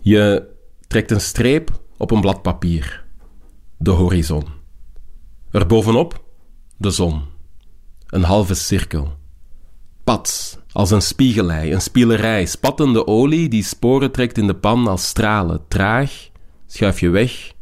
Je 0.00 0.48
trekt 0.86 1.10
een 1.10 1.20
streep 1.20 1.70
op 1.96 2.10
een 2.10 2.20
blad 2.20 2.42
papier. 2.42 3.04
De 3.76 3.90
horizon. 3.90 4.44
Erbovenop 5.50 6.24
de 6.76 6.90
zon. 6.90 7.33
Een 8.14 8.22
halve 8.22 8.54
cirkel. 8.54 9.16
Pats, 10.04 10.58
als 10.72 10.90
een 10.90 11.02
spiegelei, 11.02 11.72
een 11.72 11.80
spielerij, 11.80 12.46
spattende 12.46 13.06
olie 13.06 13.48
die 13.48 13.62
sporen 13.62 14.12
trekt 14.12 14.38
in 14.38 14.46
de 14.46 14.54
pan 14.54 14.86
als 14.86 15.06
stralen. 15.06 15.64
Traag 15.68 16.28
schuif 16.66 17.00
je 17.00 17.08
weg 17.08 17.52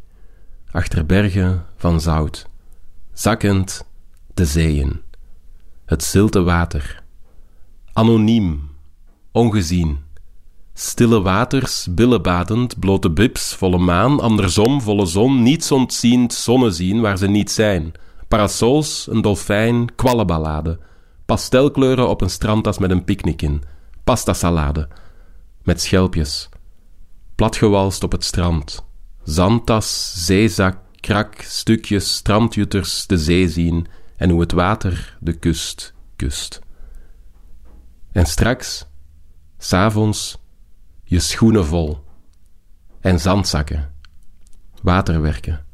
achter 0.71 1.05
bergen 1.05 1.65
van 1.77 2.01
zout. 2.01 2.47
Zakkend 3.13 3.85
de 4.33 4.45
zeeën. 4.45 5.01
Het 5.85 6.03
zilte 6.03 6.41
water. 6.41 7.03
Anoniem, 7.93 8.69
ongezien. 9.31 9.99
Stille 10.73 11.21
waters, 11.21 11.87
billenbadend, 11.91 12.79
blote 12.79 13.11
bibs, 13.11 13.53
volle 13.53 13.77
maan, 13.77 14.19
andersom, 14.19 14.81
volle 14.81 15.05
zon, 15.05 15.43
niets 15.43 15.71
ontziend, 15.71 16.33
zonnen 16.33 16.73
zien 16.73 17.01
waar 17.01 17.17
ze 17.17 17.27
niet 17.27 17.51
zijn. 17.51 17.93
Parasols, 18.33 19.07
een 19.07 19.21
dolfijn, 19.21 19.95
kwallenballade. 19.95 20.79
Pastelkleuren 21.25 22.09
op 22.09 22.21
een 22.21 22.29
strandtas 22.29 22.77
met 22.77 22.91
een 22.91 23.03
picknick 23.03 23.41
in. 23.41 23.63
Pastasalade. 24.03 24.87
Met 25.63 25.81
schelpjes. 25.81 26.49
Platgewalst 27.35 28.03
op 28.03 28.11
het 28.11 28.23
strand. 28.23 28.85
Zandtas, 29.23 30.13
zeezak, 30.25 30.77
krak, 30.99 31.41
stukjes, 31.41 32.13
strandjutters 32.15 33.07
de 33.07 33.17
zee 33.17 33.49
zien 33.49 33.87
en 34.17 34.29
hoe 34.29 34.41
het 34.41 34.51
water 34.51 35.17
de 35.19 35.33
kust 35.33 35.93
kust. 36.15 36.61
En 38.11 38.25
straks, 38.25 38.85
s'avonds, 39.57 40.37
je 41.03 41.19
schoenen 41.19 41.65
vol 41.65 42.03
en 42.99 43.19
zandzakken, 43.19 43.93
waterwerken, 44.81 45.65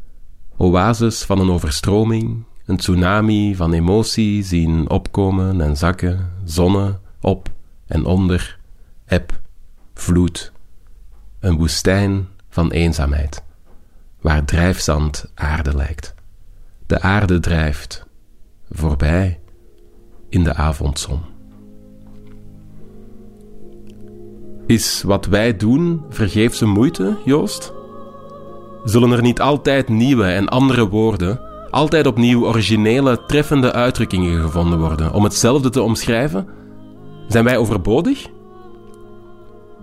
oases 0.58 1.24
van 1.24 1.40
een 1.40 1.52
overstroming, 1.52 2.48
een 2.70 2.78
tsunami 2.78 3.56
van 3.56 3.74
emotie 3.74 4.44
zien 4.44 4.90
opkomen 4.90 5.62
en 5.62 5.78
zakken, 5.78 6.32
zonne 6.44 7.00
op 7.22 7.50
en 7.86 8.06
onder, 8.06 8.60
eb, 9.06 9.40
vloed, 9.94 10.52
een 11.40 11.58
woestijn 11.58 12.28
van 12.50 12.72
eenzaamheid, 12.72 13.44
waar 14.22 14.46
drijfzand 14.46 15.32
aarde 15.36 15.76
lijkt. 15.76 16.16
de 16.86 17.02
aarde 17.02 17.40
drijft, 17.40 18.06
voorbij 18.72 19.40
in 20.30 20.44
de 20.44 20.54
avondzon. 20.54 21.22
Is 24.66 25.02
wat 25.02 25.26
wij 25.26 25.58
doen 25.58 26.02
vergeefse 26.10 26.66
moeite, 26.66 27.18
Joost? 27.26 27.74
Zullen 28.84 29.12
er 29.12 29.22
niet 29.22 29.42
altijd 29.42 29.88
nieuwe 29.88 30.26
en 30.26 30.48
andere 30.48 30.90
woorden, 30.90 31.49
altijd 31.72 32.08
opnieuw 32.08 32.46
originele, 32.46 33.26
treffende 33.28 33.72
uitdrukkingen 33.74 34.42
gevonden 34.42 34.80
worden 34.80 35.14
om 35.14 35.24
hetzelfde 35.24 35.70
te 35.70 35.82
omschrijven? 35.82 36.48
Zijn 37.28 37.44
wij 37.44 37.58
overbodig? 37.58 38.28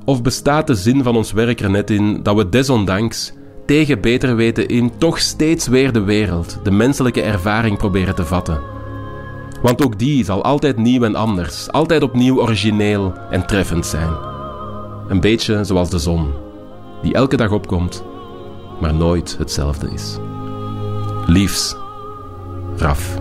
Of 0.04 0.22
bestaat 0.22 0.66
de 0.66 0.74
zin 0.74 1.02
van 1.02 1.16
ons 1.16 1.32
werk 1.32 1.60
er 1.60 1.70
net 1.70 1.90
in 1.90 2.22
dat 2.22 2.36
we 2.36 2.48
desondanks 2.48 3.32
tegen 3.66 4.00
beter 4.00 4.36
weten 4.36 4.68
in 4.68 4.98
toch 4.98 5.18
steeds 5.18 5.66
weer 5.66 5.92
de 5.92 6.02
wereld, 6.02 6.58
de 6.62 6.70
menselijke 6.70 7.22
ervaring 7.22 7.78
proberen 7.78 8.14
te 8.14 8.24
vatten? 8.24 8.60
Want 9.62 9.84
ook 9.84 9.98
die 9.98 10.24
zal 10.24 10.44
altijd 10.44 10.76
nieuw 10.76 11.02
en 11.02 11.14
anders, 11.14 11.72
altijd 11.72 12.02
opnieuw 12.02 12.40
origineel 12.40 13.12
en 13.30 13.46
treffend 13.46 13.86
zijn. 13.86 14.10
Een 15.08 15.20
beetje 15.20 15.64
zoals 15.64 15.90
de 15.90 15.98
zon, 15.98 16.32
die 17.02 17.14
elke 17.14 17.36
dag 17.36 17.50
opkomt, 17.50 18.04
maar 18.80 18.94
nooit 18.94 19.36
hetzelfde 19.38 19.90
is. 19.90 20.18
Liefs, 21.28 21.76
Raf. 22.76 23.14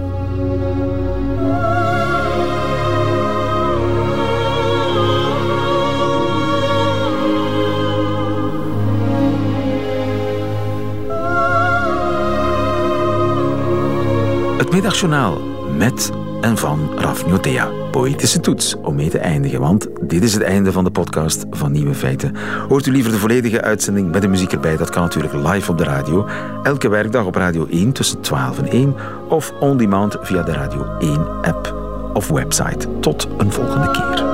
Het 14.57 14.71
middagjournaal 14.71 15.41
met 15.77 16.11
en 16.41 16.57
van 16.57 16.89
Raf 16.95 17.25
Njotea. 17.25 17.84
Poëtische 17.95 18.39
toets 18.39 18.75
om 18.81 18.95
mee 18.95 19.09
te 19.09 19.17
eindigen, 19.17 19.59
want 19.59 19.87
dit 20.01 20.23
is 20.23 20.33
het 20.33 20.43
einde 20.43 20.71
van 20.71 20.83
de 20.83 20.91
podcast 20.91 21.45
van 21.49 21.71
Nieuwe 21.71 21.93
Feiten. 21.93 22.35
Hoort 22.67 22.85
u 22.85 22.91
liever 22.91 23.11
de 23.11 23.17
volledige 23.17 23.61
uitzending 23.61 24.11
met 24.11 24.21
de 24.21 24.27
muziek 24.27 24.51
erbij? 24.51 24.77
Dat 24.77 24.89
kan 24.89 25.01
natuurlijk 25.01 25.33
live 25.33 25.71
op 25.71 25.77
de 25.77 25.83
radio. 25.83 26.27
Elke 26.63 26.89
werkdag 26.89 27.25
op 27.25 27.35
Radio 27.35 27.67
1 27.69 27.91
tussen 27.91 28.21
12 28.21 28.57
en 28.59 28.67
1 28.67 28.95
of 29.29 29.53
on 29.59 29.77
demand 29.77 30.17
via 30.21 30.43
de 30.43 30.51
Radio 30.51 30.85
1 30.99 31.27
app 31.41 31.75
of 32.13 32.27
website. 32.27 32.87
Tot 32.99 33.27
een 33.37 33.51
volgende 33.51 33.91
keer. 33.91 34.24